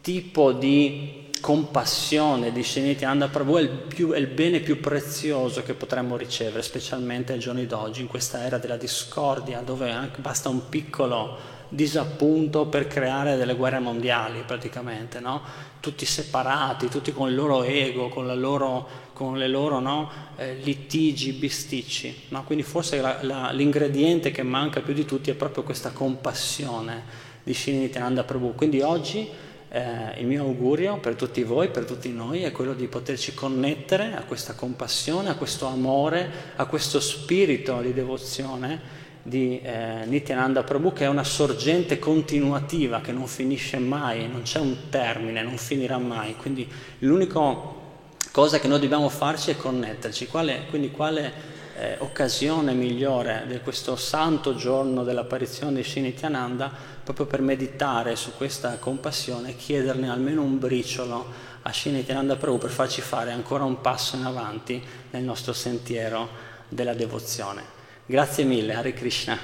[0.10, 5.76] tipo di compassione di Srinityananda Prabhu è il, più, è il, bene più prezioso che
[5.76, 10.68] potremmo ricevere, specialmente ai giorni d'oggi, in questa era della discordia, dove anche basta un
[10.68, 11.38] piccolo
[11.70, 15.44] disappunto per creare delle guerre mondiali praticamente, no?
[15.80, 20.10] tutti separati, tutti con il loro ego, con, loro, con le loro no?
[20.38, 22.24] eh, litigi, bisticci.
[22.30, 22.44] No?
[22.46, 27.54] Quindi forse la, la, l'ingrediente che manca più di tutti è proprio questa compassione di
[27.54, 28.56] Srinityananda Prabhu.
[28.56, 32.88] Quindi oggi eh, il mio augurio per tutti voi, per tutti noi, è quello di
[32.88, 40.06] poterci connettere a questa compassione, a questo amore, a questo spirito di devozione di eh,
[40.06, 45.44] Nityananda Prabhu che è una sorgente continuativa che non finisce mai, non c'è un termine,
[45.44, 46.36] non finirà mai.
[46.36, 46.68] Quindi
[47.00, 47.40] l'unica
[48.32, 50.28] cosa che noi dobbiamo farci è connetterci.
[50.28, 56.70] Quale, quindi quale eh, occasione migliore di questo santo giorno dell'apparizione di Sri Nityananda
[57.04, 62.58] proprio per meditare su questa compassione e chiederne almeno un briciolo a Sri Nityananda Prabhu
[62.58, 66.28] per farci fare ancora un passo in avanti nel nostro sentiero
[66.68, 67.64] della devozione.
[68.06, 69.38] Grazie mille, Hare Krishna.